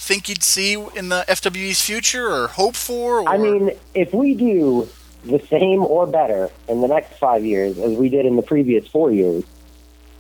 [0.04, 3.20] think you'd see in the FWE's future or hope for?
[3.22, 3.30] Or?
[3.30, 4.88] I mean, if we do
[5.24, 8.86] the same or better in the next five years as we did in the previous
[8.88, 9.43] four years,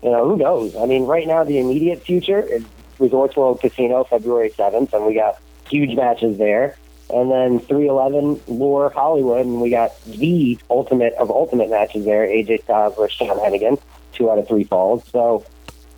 [0.01, 0.75] you know, who knows?
[0.75, 2.63] I mean, right now the immediate future is
[2.99, 6.77] Resorts World Casino, February seventh, and we got huge matches there.
[7.09, 12.63] and then 311 Lure Hollywood, and we got the ultimate of ultimate matches there: AJ
[12.63, 13.79] Styles versus John Hennigan,
[14.13, 15.03] two out of three falls.
[15.11, 15.45] So,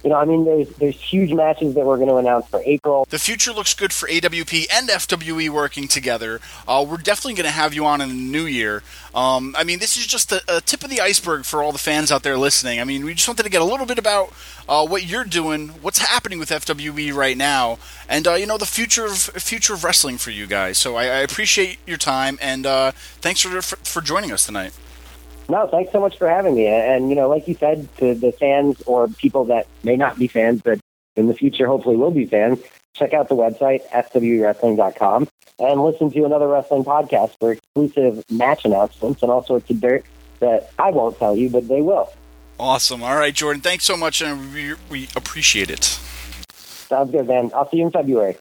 [0.05, 3.07] you know, I mean, there's there's huge matches that we're going to announce for April.
[3.09, 6.39] The future looks good for AWP and FWE working together.
[6.67, 8.83] Uh, we're definitely going to have you on in the new year.
[9.15, 11.79] Um, I mean, this is just a, a tip of the iceberg for all the
[11.79, 12.79] fans out there listening.
[12.79, 14.31] I mean, we just wanted to get a little bit about
[14.69, 18.67] uh, what you're doing, what's happening with FWE right now, and uh, you know the
[18.67, 20.77] future of future of wrestling for you guys.
[20.77, 22.91] So I, I appreciate your time and uh,
[23.21, 24.73] thanks for, for for joining us tonight.
[25.47, 26.67] No, thanks so much for having me.
[26.67, 30.27] And, you know, like you said, to the fans or people that may not be
[30.27, 30.79] fans, but
[31.15, 32.59] in the future hopefully will be fans,
[32.93, 35.27] check out the website, fwewrestling.com,
[35.59, 40.03] and listen to another wrestling podcast for exclusive match announcements and all sorts of dirt
[40.39, 42.11] that I won't tell you, but they will.
[42.59, 43.03] Awesome.
[43.03, 43.61] All right, Jordan.
[43.61, 45.99] Thanks so much, and we, we appreciate it.
[46.53, 47.51] Sounds good, man.
[47.53, 48.37] I'll see you in February.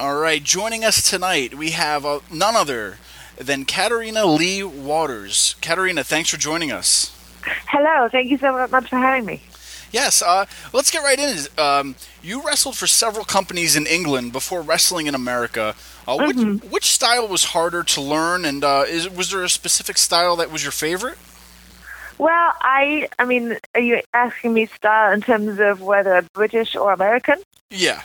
[0.00, 2.96] All right, joining us tonight, we have uh, none other
[3.40, 5.56] than Katarina Leigh Waters.
[5.60, 7.16] Katarina, thanks for joining us.
[7.66, 9.42] Hello, thank you so much for having me.
[9.92, 11.46] Yes, uh, let's get right in.
[11.58, 15.74] Um, you wrestled for several companies in England before wrestling in America.
[16.06, 19.98] Uh, which, which style was harder to learn, and uh, is, was there a specific
[19.98, 21.18] style that was your favorite?
[22.18, 26.92] Well, I, I mean, are you asking me style in terms of whether British or
[26.92, 27.36] American?
[27.70, 28.02] Yeah.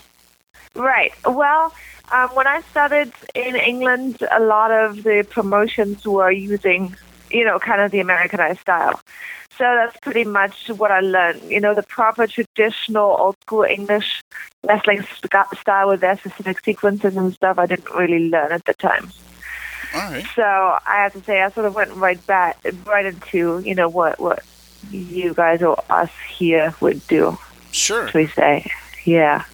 [0.76, 1.14] Right.
[1.26, 1.74] Well,
[2.12, 6.96] um, when I started in England, a lot of the promotions were using,
[7.32, 9.00] you know, kind of the Americanized style.
[9.58, 11.44] So that's pretty much what I learned.
[11.50, 14.22] You know, the proper traditional old school English
[14.64, 15.06] wrestling
[15.60, 17.58] style with their specific sequences and stuff.
[17.58, 19.12] I didn't really learn at the time.
[19.94, 20.26] All right.
[20.36, 23.88] So I have to say, I sort of went right back, right into, you know,
[23.88, 24.44] what what
[24.92, 27.38] you guys or us here would do.
[27.72, 28.08] Sure.
[28.08, 28.70] Should we say?
[29.06, 29.46] Yeah.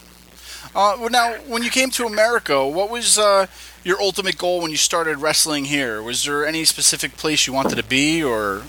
[0.73, 3.47] Uh, now, when you came to America, what was uh,
[3.83, 6.01] your ultimate goal when you started wrestling here?
[6.01, 8.63] Was there any specific place you wanted to be, or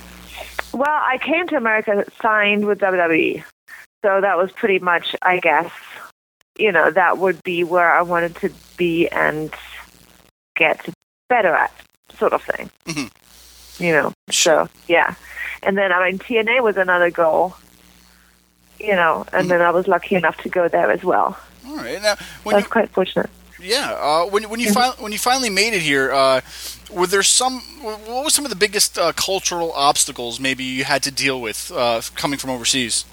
[0.72, 3.44] Well, I came to America signed with WWE.
[4.04, 5.70] So that was pretty much, I guess,
[6.58, 9.54] you know, that would be where I wanted to be and
[10.56, 10.88] get
[11.28, 11.72] better at,
[12.18, 12.68] sort of thing.
[12.86, 13.10] Mhm.
[13.78, 15.14] You know, so, yeah.
[15.62, 17.56] And then, I mean, TNA was another goal,
[18.80, 21.38] you know, and then I was lucky enough to go there as well.
[21.66, 22.00] All right?
[22.02, 23.30] Now, when was you, quite fortunate.
[23.60, 26.40] yeah, uh, when when you fin- when you finally made it here, uh,
[26.90, 27.60] were there some?
[27.80, 31.70] What was some of the biggest uh, cultural obstacles maybe you had to deal with
[31.74, 33.04] uh, coming from overseas?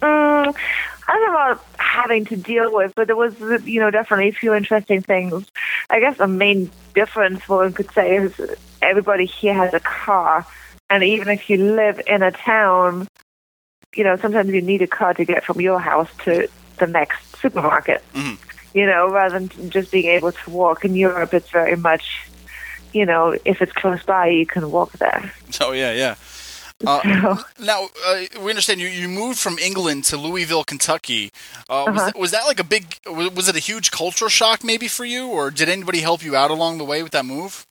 [0.00, 0.54] Mm,
[1.08, 3.34] I don't know about having to deal with, but there was,
[3.64, 5.44] you know, definitely a few interesting things.
[5.90, 8.40] I guess the main difference, one could say, is
[8.80, 10.46] everybody here has a car,
[10.88, 13.08] and even if you live in a town,
[13.94, 17.27] you know, sometimes you need a car to get from your house to the next
[17.40, 18.02] supermarket.
[18.14, 18.36] Mhm.
[18.74, 20.84] You know, rather than just being able to walk.
[20.84, 22.04] In Europe, it's very much,
[22.92, 25.32] you know, if it's close by, you can walk there.
[25.60, 26.14] Oh yeah, yeah.
[26.86, 31.30] Uh, So- now uh, we understand you, you moved from England to Louisville, Kentucky.
[31.68, 32.06] Uh, was, Uh-huh.
[32.06, 32.84] that, was that like a big?
[33.06, 36.36] Was, was it a huge cultural shock maybe for you, or did anybody help you
[36.36, 37.66] out along the way with that move?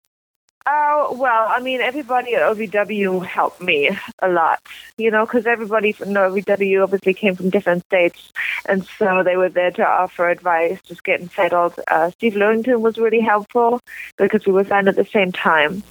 [0.69, 3.89] Oh, well, I mean, everybody at OVW helped me
[4.19, 4.61] a lot,
[4.97, 8.33] you know, because everybody from OVW obviously came from different states,
[8.65, 11.79] and so they were there to offer advice, just getting settled.
[11.87, 13.79] Uh, Steve Lewington was really helpful
[14.17, 15.83] because we were signed at the same time.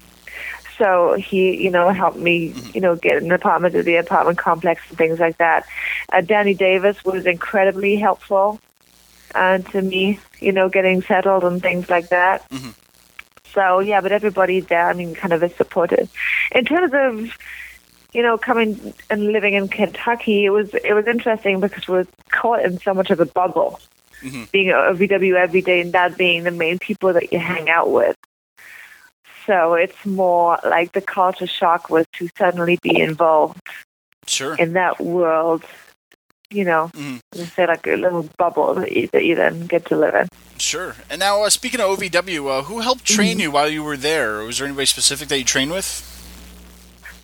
[0.77, 4.83] So he, you know, helped me, you know, get an apartment at the apartment complex
[4.91, 5.65] and things like that.
[6.13, 8.61] Uh, Danny Davis was incredibly helpful
[9.35, 12.45] uh, to me, you know, getting settled and things like that.
[13.57, 16.13] So yeah, but everybody there, I mean, kind of is supportive.
[16.53, 17.37] In terms of,
[18.13, 22.07] you know, coming and living in Kentucky, it was it was interesting because we were
[22.31, 23.81] caught in so much of a bubble,
[24.23, 24.45] mm-hmm.
[24.53, 28.17] being OVW every day and that being the main people that you hang out with.
[29.47, 33.59] So it's more like the culture shock was to suddenly be involved
[34.27, 34.55] Sure.
[34.57, 35.65] in that world.
[36.51, 37.21] You know, Mhm.
[37.35, 40.15] as I say, like a little bubble that you, that you then get to live
[40.15, 40.29] in.
[40.59, 40.95] Sure.
[41.11, 44.39] And now, uh, speaking of OVW, uh, who helped train you while you were there?
[44.45, 46.05] Was there anybody specific that you trained with?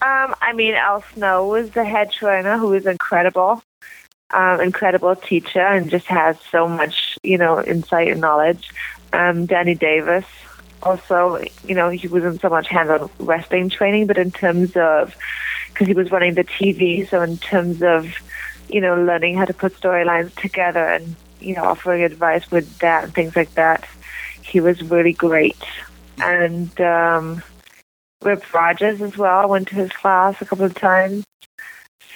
[0.03, 3.63] Um, I mean, Al Snow was the head trainer who was incredible,
[4.33, 8.71] um, incredible teacher, and just has so much, you know, insight and knowledge.
[9.13, 10.25] Um, Danny Davis,
[10.83, 15.15] also, you know, he wasn't so much hands-on wrestling training, but in terms of,
[15.69, 18.09] because he was running the TV, so in terms of,
[18.73, 23.05] you know, learning how to put storylines together and, you know, offering advice with that
[23.05, 23.87] and things like that,
[24.43, 25.63] he was really great.
[26.19, 27.43] And, um,
[28.23, 29.41] Rip Rogers as well.
[29.41, 31.25] I went to his class a couple of times.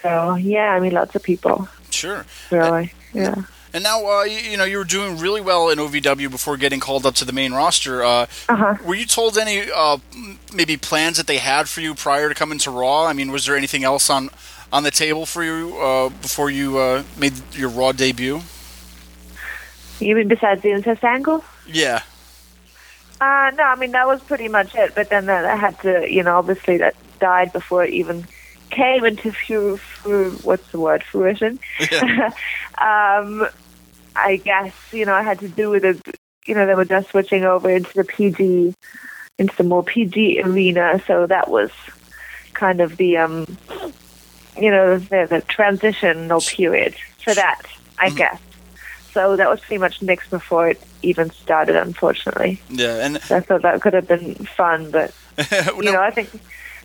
[0.02, 2.24] So yeah, I mean, lots of people, Sure.
[2.50, 2.92] really.
[3.12, 3.34] Yeah.
[3.72, 6.80] And now, uh, you, you know, you were doing really well in OVW before getting
[6.80, 8.02] called up to the main roster.
[8.04, 8.76] Uh, Uh-huh.
[8.84, 9.98] Were you told any uh,
[10.54, 13.04] maybe plans that they had for you prior to coming to Raw?
[13.04, 14.30] I mean, was there anything else on
[14.72, 18.40] on the table for you uh, before you uh, made your Raw debut?
[20.00, 21.44] You mean besides the incest angle?
[21.66, 22.02] Yeah.
[23.20, 24.94] Uh, no, I mean that was pretty much it.
[24.94, 28.26] But then that I had to, you know, obviously that died before it even
[28.70, 31.58] came into fu- what's the word fruition.
[32.78, 33.46] um,
[34.14, 36.00] I guess you know I had to do with it.
[36.46, 38.74] You know, they were just switching over into the PG,
[39.38, 41.02] into the more PG arena.
[41.06, 41.70] So that was
[42.54, 43.58] kind of the um,
[44.58, 47.62] you know, the, the transitional period for that,
[47.98, 48.16] I mm-hmm.
[48.16, 48.40] guess.
[49.12, 52.60] So that was pretty much mixed before it even started, unfortunately.
[52.68, 55.14] Yeah, and I thought that could have been fun, but
[55.50, 56.30] you know, I think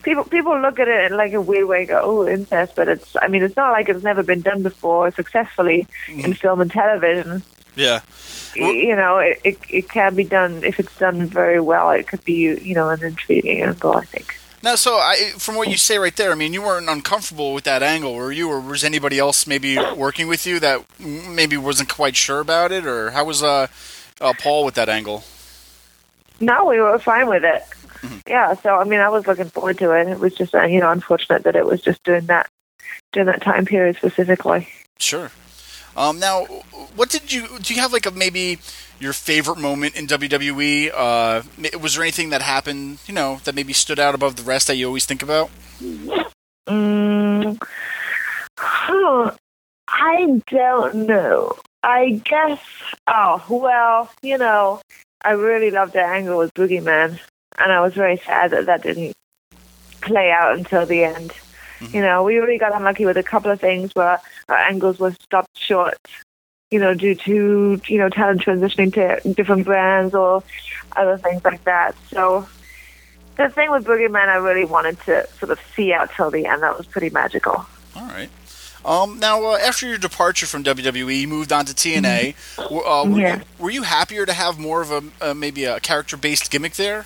[0.04, 3.16] people people look at it in like a weird way, go, "Oh, incest," but it's.
[3.22, 6.32] I mean, it's not like it's never been done before successfully in mm-hmm.
[6.34, 7.44] film and television.
[7.76, 8.02] yeah.
[8.56, 11.92] Y- You know, it, it it can be done if it's done very well.
[11.92, 13.94] It could be you know an intriguing angle.
[13.94, 14.38] I think.
[14.64, 17.64] Now, so I, from what you say right there, I mean, you weren't uncomfortable with
[17.64, 18.50] that angle, were you?
[18.50, 22.86] Or was anybody else maybe working with you that maybe wasn't quite sure about it?
[22.86, 23.68] Or how was uh,
[24.20, 25.24] uh, Paul with that angle?
[26.40, 27.64] No, we were fine with it.
[28.28, 30.08] Yeah, so I mean, I was looking forward to it.
[30.08, 32.50] It was just uh, you know unfortunate that it was just during that
[33.12, 34.68] during that time period specifically.
[34.98, 35.32] Sure.
[35.96, 36.46] Um, now,
[36.96, 37.74] what did you do?
[37.74, 38.60] You have like a maybe
[39.00, 40.92] your favorite moment in WWE?
[40.94, 41.42] Uh,
[41.80, 44.76] was there anything that happened, you know, that maybe stood out above the rest that
[44.76, 45.50] you always think about?
[46.68, 47.62] Mm,
[48.58, 49.32] huh,
[49.88, 51.58] I don't know.
[51.84, 52.62] I guess.
[53.08, 54.82] Oh well, you know,
[55.24, 57.20] I really loved the angle with Boogeyman,
[57.58, 59.14] and I was very sad that that didn't
[60.02, 61.34] play out until the end.
[61.94, 64.20] You know, we really got unlucky with a couple of things where
[64.50, 65.98] our angles were stopped short.
[66.70, 70.44] You know, due to you know talent transitioning to different brands or
[70.96, 71.96] other things like that.
[72.10, 72.48] So
[73.36, 76.64] the thing with Boogeyman, I really wanted to sort of see out till the end.
[76.64, 77.66] That was pretty magical.
[77.96, 78.30] All right.
[78.86, 82.36] Um, now, uh, after your departure from WWE, you moved on to TNA.
[82.58, 83.36] W- Uh, were, Yeah.
[83.36, 87.06] you, were you happier to have more of a uh, maybe a character-based gimmick there?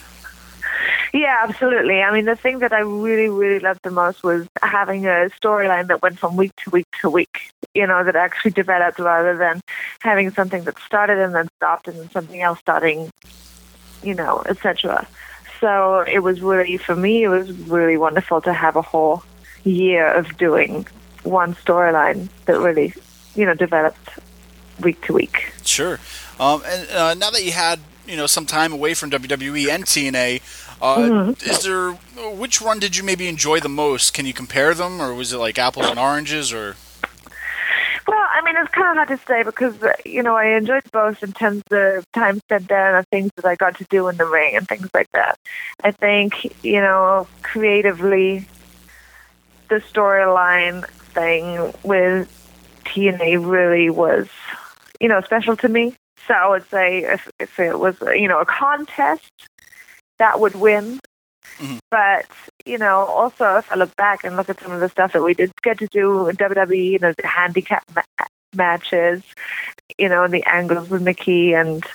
[1.14, 2.02] Yeah, absolutely.
[2.02, 5.88] I mean, the thing that I really, really loved the most was having a storyline
[5.88, 7.52] that went from week to week to week.
[7.74, 9.62] You know, that actually developed rather than
[10.00, 13.10] having something that started and then stopped and then something else starting.
[14.04, 15.08] You know, etc.
[15.60, 17.24] So it was really for me.
[17.24, 19.24] It was really wonderful to have a whole
[19.64, 20.86] year of doing
[21.24, 22.94] one storyline that really,
[23.36, 24.10] you know, developed
[24.82, 25.54] week to week.
[25.64, 26.00] Sure.
[26.40, 29.86] Um, and uh, now that you had you know some time away from WWE and
[29.86, 30.42] TNA,
[30.82, 31.50] uh, Mm-hmm.
[31.50, 31.92] is there
[32.36, 34.14] which one did you maybe enjoy the most?
[34.14, 36.76] Can you compare them, or was it like apples and oranges, or
[38.08, 41.24] Well, I mean, it's kind of hard to say because, you know, I enjoyed both
[41.24, 44.18] in terms of time spent there and the things that I got to do in
[44.18, 45.38] the ring and things like that.
[45.84, 48.48] I think, you know, creatively,
[49.70, 52.30] the storyline thing with
[52.86, 54.28] TNA really was,
[55.00, 55.96] you know, special to me.
[56.28, 59.32] So I would say if, if it was, you know, a contest,
[60.20, 61.00] that would win.
[61.92, 62.26] But,
[62.66, 65.24] you know, also if I look back and look at some of the stuff that
[65.24, 69.24] we did get to do in WWE, you know, the handicap ma- matches,
[69.98, 71.86] you know, and the angles with Mickie and,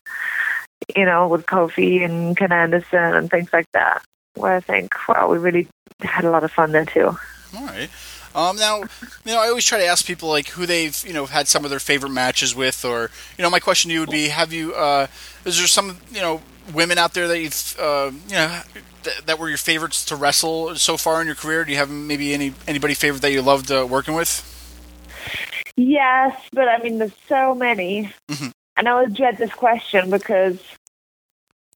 [0.96, 4.02] you know, with Kofi and Ken Anderson and things like that,
[4.34, 5.68] where I think, wow, we really
[6.00, 7.16] had a lot of fun there too.
[7.56, 7.90] all right.
[8.32, 11.26] Um, now, you know, I always try to ask people like who they've, you know,
[11.26, 14.10] had some of their favorite matches with, or you know, my question to you would
[14.10, 15.08] be: Have you, uh,
[15.44, 16.40] is there some, you know,
[16.74, 18.60] women out there that you've, uh, you know,
[19.02, 21.64] th- that were your favorites to wrestle so far in your career?
[21.64, 24.46] Do you have maybe any anybody favorite that you loved uh, working with?
[25.76, 28.12] Yes, but I mean, there's so many.
[28.28, 28.52] Mhm.
[28.76, 30.58] And I always dread this question because,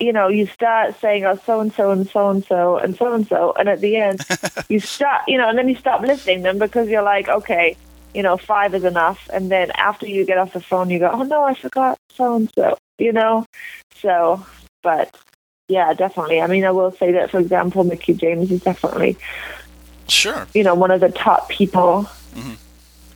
[0.00, 3.12] you know, you start saying, oh, so and so and so and so and so
[3.14, 3.52] and so.
[3.58, 4.20] And at the end,
[4.68, 7.76] you start, you know, and then you stop listing them because you're like, okay,
[8.14, 9.28] you know, five is enough.
[9.32, 12.36] And then after you get off the phone, you go, oh, no, I forgot so
[12.36, 13.44] and so, you know?
[13.96, 14.44] So,
[14.84, 15.12] but
[15.66, 16.40] yeah, definitely.
[16.40, 19.16] I mean, I will say that, for example, Mickie James is definitely
[20.06, 20.46] Sure.
[20.54, 22.06] you know, one of the top people.
[22.36, 22.56] Mhm.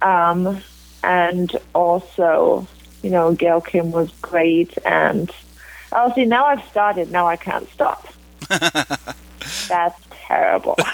[0.02, 0.62] Um,
[1.04, 2.66] and also,
[3.02, 4.76] you know, Gail Kim was great.
[4.84, 5.30] And
[5.92, 7.12] oh, see, now I've started.
[7.12, 8.08] Now I can't stop.
[9.68, 10.76] That's terrible.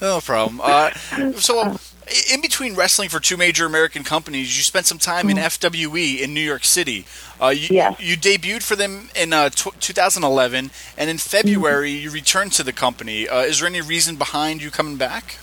[0.00, 0.60] No problem.
[0.62, 0.90] Uh,
[1.36, 1.76] so,
[2.32, 6.34] in between wrestling for two major American companies, you spent some time in FWE in
[6.34, 7.06] New York City.
[7.40, 8.00] Uh, you, Yes.
[8.00, 12.72] you debuted for them in uh, tw 2011, and in February you returned to the
[12.72, 13.28] company.
[13.28, 15.36] Uh, is there any reason behind you coming back?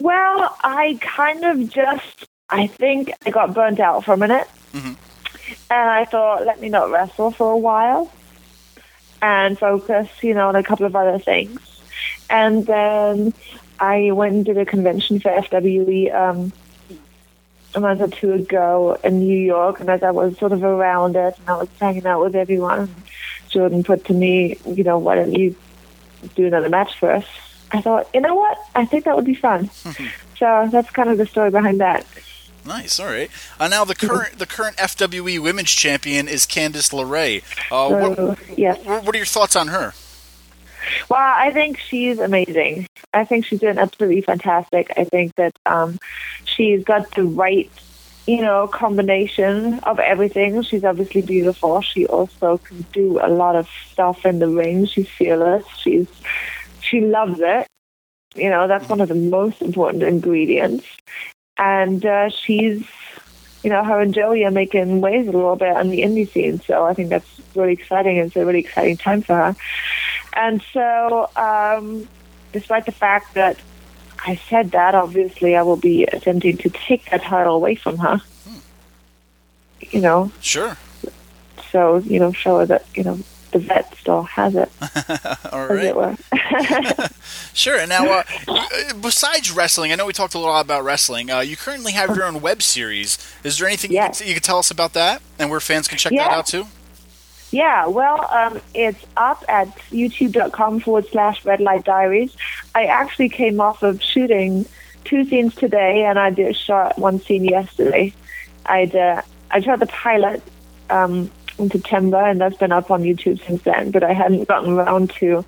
[0.00, 4.48] well, I kind of just I think I got burnt out for a minute.
[4.74, 8.12] And I thought, let me not wrestle for a while
[9.22, 11.58] and focus, you know, on a couple of other things.
[12.28, 13.32] And then
[13.78, 16.52] I went and did a convention for FWE um,
[17.74, 19.80] a month or two ago in New York.
[19.80, 22.94] And as I was sort of around it and I was hanging out with everyone,
[23.48, 25.54] Jordan put to me, you know, why don't you
[26.34, 27.26] do another match for us?
[27.72, 28.58] I thought, you know what?
[28.74, 29.70] I think that would be fun.
[30.38, 32.06] so that's kind of the story behind that.
[32.64, 32.98] Nice.
[32.98, 33.30] All right.
[33.60, 37.42] Uh, now the current the current FWE Women's Champion is Candice LeRae.
[37.70, 38.84] Uh, what, yes.
[38.84, 39.94] what what are your thoughts on her?
[41.08, 42.86] Well, I think she's amazing.
[43.12, 44.92] I think she's doing absolutely fantastic.
[44.96, 45.98] I think that um,
[46.44, 47.70] she's got the right,
[48.26, 50.62] you know, combination of everything.
[50.62, 51.80] She's obviously beautiful.
[51.80, 54.86] She also can do a lot of stuff in the ring.
[54.86, 55.64] She's fearless.
[55.78, 56.08] She's
[56.80, 57.66] she loves it.
[58.34, 60.86] You know, that's one of the most important ingredients.
[61.58, 62.84] And uh, she's,
[63.66, 66.60] you know, her and Joey are making waves a little bit on the indie scene.
[66.60, 68.16] So I think that's really exciting.
[68.18, 69.56] It's a really exciting time for her.
[70.34, 72.06] And so, um,
[72.52, 73.58] despite the fact that
[74.24, 78.20] I said that, obviously I will be attempting to take that title away from her.
[79.80, 80.76] You know, Sure.
[81.72, 83.18] so, you know, show her that, you know,
[83.58, 84.70] the vet still has it,
[85.52, 86.18] All right.
[87.52, 87.78] Sure.
[87.78, 88.06] And now,
[88.48, 91.30] uh, besides wrestling, I know we talked a lot about wrestling.
[91.30, 93.16] Uh, you currently have your own web series.
[93.44, 94.20] Is there anything Yes.
[94.20, 96.46] you, could, you could tell us about that, and where fans can check that out
[96.46, 96.66] too?
[97.50, 102.36] Yeah, well, um, it's up at youtube.com forward slash red light diaries.
[102.74, 104.66] I actually came off of shooting
[105.04, 108.12] two scenes today, and I did shot one scene yesterday.
[108.66, 110.42] I'd uh, I shot the pilot
[110.90, 113.90] um, in September, and that's been up on YouTube since then.
[113.90, 115.44] But I hadn't gotten around to,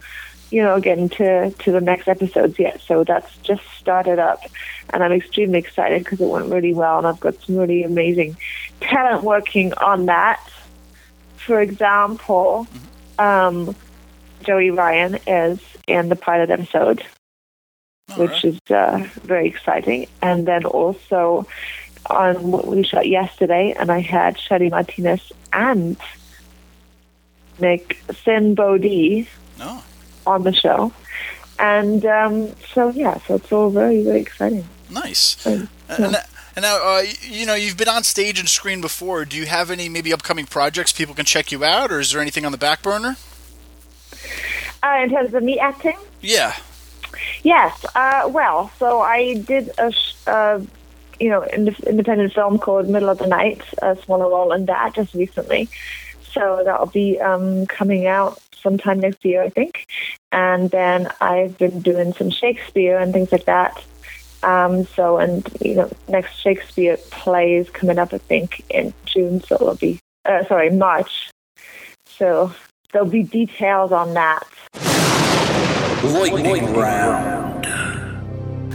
[0.50, 2.80] you know, getting to to the next episodes yet.
[2.80, 4.40] So that's just started up,
[4.90, 8.36] and I'm extremely excited because it went really well, and I've got some really amazing
[8.80, 10.40] talent working on that
[11.48, 12.66] for example,
[13.18, 13.74] um,
[14.42, 17.02] Joey Ryan is in the pilot episode,
[18.18, 20.08] which is uh, very exciting.
[20.20, 21.46] And then also
[22.06, 25.96] on what we shot yesterday, and I had Shelly Martinez and
[27.58, 29.28] Nick Sin Bodie
[29.58, 29.82] No.
[30.26, 30.92] on the show.
[31.58, 34.66] And um, so, yeah, so it's all very, very exciting.
[34.90, 35.44] Nice.
[35.44, 36.16] And, And,
[36.54, 39.24] and now, uh, you know, you've been on stage and screen before.
[39.24, 42.20] Do you have any maybe upcoming projects people can check you out, or is there
[42.20, 43.16] anything on the back burner?
[44.82, 46.54] uh, in terms of me acting, Yeah.
[47.42, 47.84] Yes.
[47.96, 50.60] Uh, well, so I did a, sh- uh,
[51.20, 54.94] you know, ind- independent film called Middle of the Night, a smaller role in that
[54.94, 55.68] just recently.
[56.32, 59.86] So that'll be um, coming out sometime next year, I think.
[60.30, 63.82] And then I've been doing some Shakespeare and things like that.
[64.42, 69.42] Um, so, and you know, next Shakespeare play is coming up, I think, in June.
[69.42, 71.30] So it'll be, uh, sorry, March.
[72.06, 72.52] So
[72.92, 74.46] there'll be details on that.
[76.04, 77.47] Lightning round.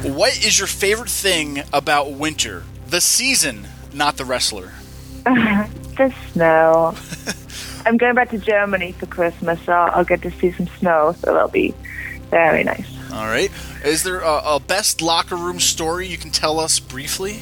[0.03, 2.63] What is your favorite thing about winter?
[2.87, 4.73] The season, not the wrestler.
[5.23, 6.93] the snow.
[7.85, 11.33] I'm going back to Germany for Christmas, so I'll get to see some snow, so
[11.33, 11.73] that'll be
[12.29, 12.85] very nice.
[13.13, 13.49] All right.
[13.85, 17.39] Is there a, a best locker room story you can tell us briefly?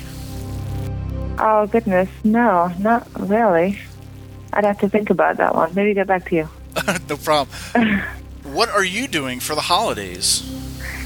[1.40, 3.80] Oh, goodness, no, not really.
[4.54, 5.74] I'd have to think about that one.
[5.74, 6.50] Maybe get back to you.
[7.10, 7.58] no problem.
[8.44, 10.61] what are you doing for the holidays?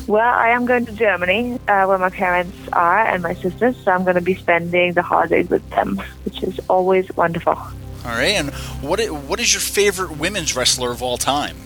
[0.08, 3.92] Well, I am going to Germany, uh, where my parents are and my sisters, so
[3.92, 7.54] I'm going to be spending the holidays with them, which is always wonderful.
[7.54, 8.36] All right.
[8.36, 11.58] And what what is your favorite women's wrestler of all time?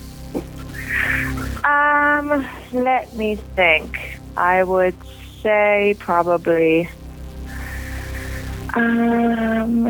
[1.65, 4.19] Um, let me think.
[4.37, 4.95] I would
[5.41, 6.89] say probably.
[8.73, 9.87] Um,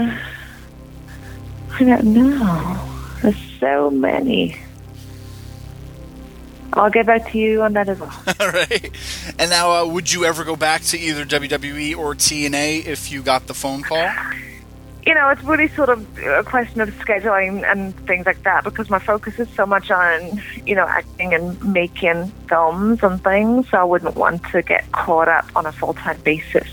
[1.72, 2.90] I don't know.
[3.22, 4.60] There's so many.
[6.74, 8.14] I'll get back to you on that as well.
[8.40, 8.92] All right.
[9.38, 13.22] And now, uh, would you ever go back to either WWE or TNA if you
[13.22, 14.08] got the phone call?
[15.06, 18.90] You know, it's really sort of a question of scheduling and things like that because
[18.90, 23.68] my focus is so much on, you know, acting and making films and things.
[23.70, 26.68] So I wouldn't want to get caught up on a full time basis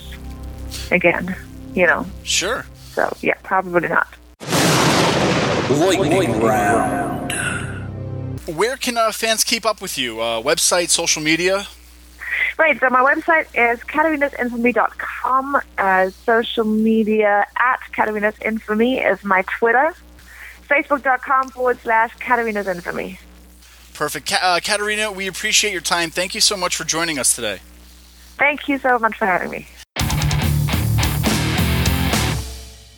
[0.91, 1.35] again,
[1.75, 2.05] you know.
[2.25, 2.67] Sure.
[2.93, 4.09] So, yeah, probably not.
[5.71, 7.26] Lightning round.
[8.47, 10.21] Where can uh, fans keep up with you?
[10.21, 11.67] Uh, website, social media?
[12.59, 15.61] Right, so my website is KatarinasInfamy.com.
[15.77, 19.95] Uh, social media at Katarina's Infamy is my Twitter.
[20.69, 23.19] Facebook.com forward slash Katarina's Infamy.
[23.95, 24.29] Perfect.
[24.29, 26.11] Ka- uh, Katarina, we appreciate your time.
[26.11, 27.61] Thank you so much for joining us today.
[28.39, 29.67] Thank you so much for having me.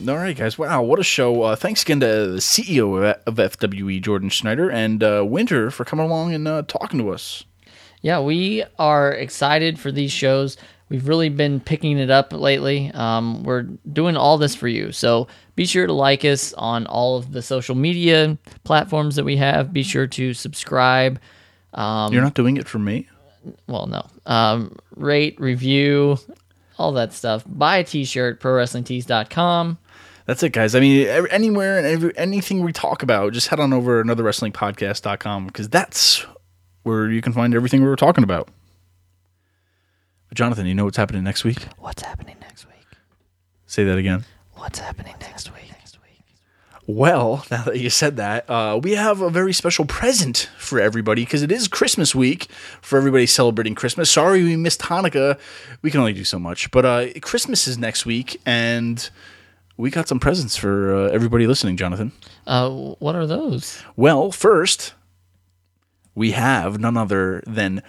[0.06, 0.56] All right, guys.
[0.56, 1.42] Wow, what a show!
[1.42, 6.06] Uh, thanks again to the CEO of, FWE, Jordan Schneider, and uh, Winter for coming
[6.06, 7.44] along and uh, talking to us.
[8.00, 10.56] Yeah, we are excited for these shows.
[10.88, 12.92] We've really been picking it up lately.
[12.94, 13.62] Um, we're
[13.92, 14.92] doing all this for you.
[14.92, 15.26] So
[15.56, 19.72] be sure to like us on all of the social media platforms that we have.
[19.72, 21.20] Be sure to subscribe.
[21.74, 23.08] Um, You're not doing it for me.
[23.66, 24.06] well, no.
[24.26, 26.18] Um, rate, review,
[26.78, 27.42] all that stuff.
[27.46, 29.78] Buy a t shirt, at prowrestlingtees.com.
[30.28, 30.74] That's it, guys.
[30.74, 35.46] I mean, anywhere and every, anything we talk about, just head on over to anotherwrestlingpodcast.com
[35.46, 36.26] because that's
[36.82, 38.50] where you can find everything we were talking about.
[40.34, 41.66] Jonathan, you know what's happening next week?
[41.78, 42.84] What's happening next week?
[43.64, 44.26] Say that again.
[44.52, 45.72] What's happening next week?
[46.86, 51.22] Well, now that you said that, uh, we have a very special present for everybody
[51.22, 52.50] because it is Christmas week
[52.82, 54.10] for everybody celebrating Christmas.
[54.10, 55.38] Sorry we missed Hanukkah.
[55.80, 56.70] We can only do so much.
[56.70, 59.08] But uh, Christmas is next week, and
[59.78, 62.12] we got some presents for uh, everybody listening, Jonathan.
[62.46, 63.82] Uh, what are those?
[63.96, 64.92] Well, first,
[66.14, 67.82] we have none other than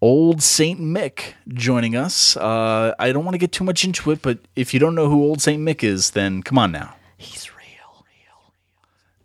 [0.00, 2.36] Old Saint Mick joining us.
[2.36, 5.10] Uh, I don't want to get too much into it, but if you don't know
[5.10, 6.94] who Old Saint Mick is, then come on now.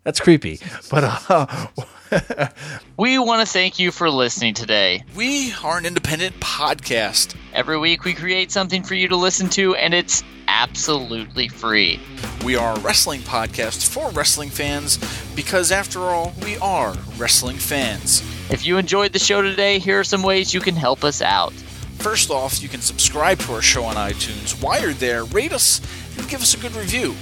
[0.04, 0.20] He's real.
[0.20, 0.60] That's creepy.
[0.90, 2.48] But uh,
[2.96, 5.02] We want to thank you for listening today.
[5.16, 7.34] we are an independent podcast.
[7.52, 12.00] Every week we create something for you to listen to, and it's absolutely free.
[12.44, 14.98] We are a wrestling podcast for wrestling fans
[15.34, 18.22] because, after all, we are wrestling fans.
[18.50, 21.52] If you enjoyed the show today, here are some ways you can help us out.
[21.98, 24.62] First off, you can subscribe to our show on iTunes.
[24.62, 25.80] While you're there, rate us
[26.18, 27.12] and give us a good review.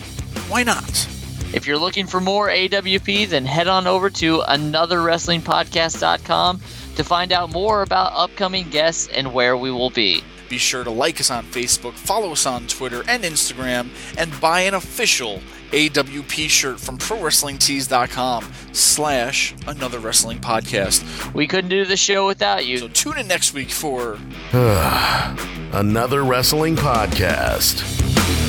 [0.49, 1.09] Why not?
[1.53, 6.61] If you're looking for more AWP, then head on over to anotherwrestlingpodcast.com
[6.97, 10.23] to find out more about upcoming guests and where we will be.
[10.49, 13.89] Be sure to like us on Facebook, follow us on Twitter and Instagram,
[14.19, 21.33] and buy an official AWP shirt from ProWrestlingTees.com slash Another Wrestling Podcast.
[21.33, 22.77] We couldn't do the show without you.
[22.79, 24.19] So tune in next week for
[25.73, 28.42] Another wrestling podcast.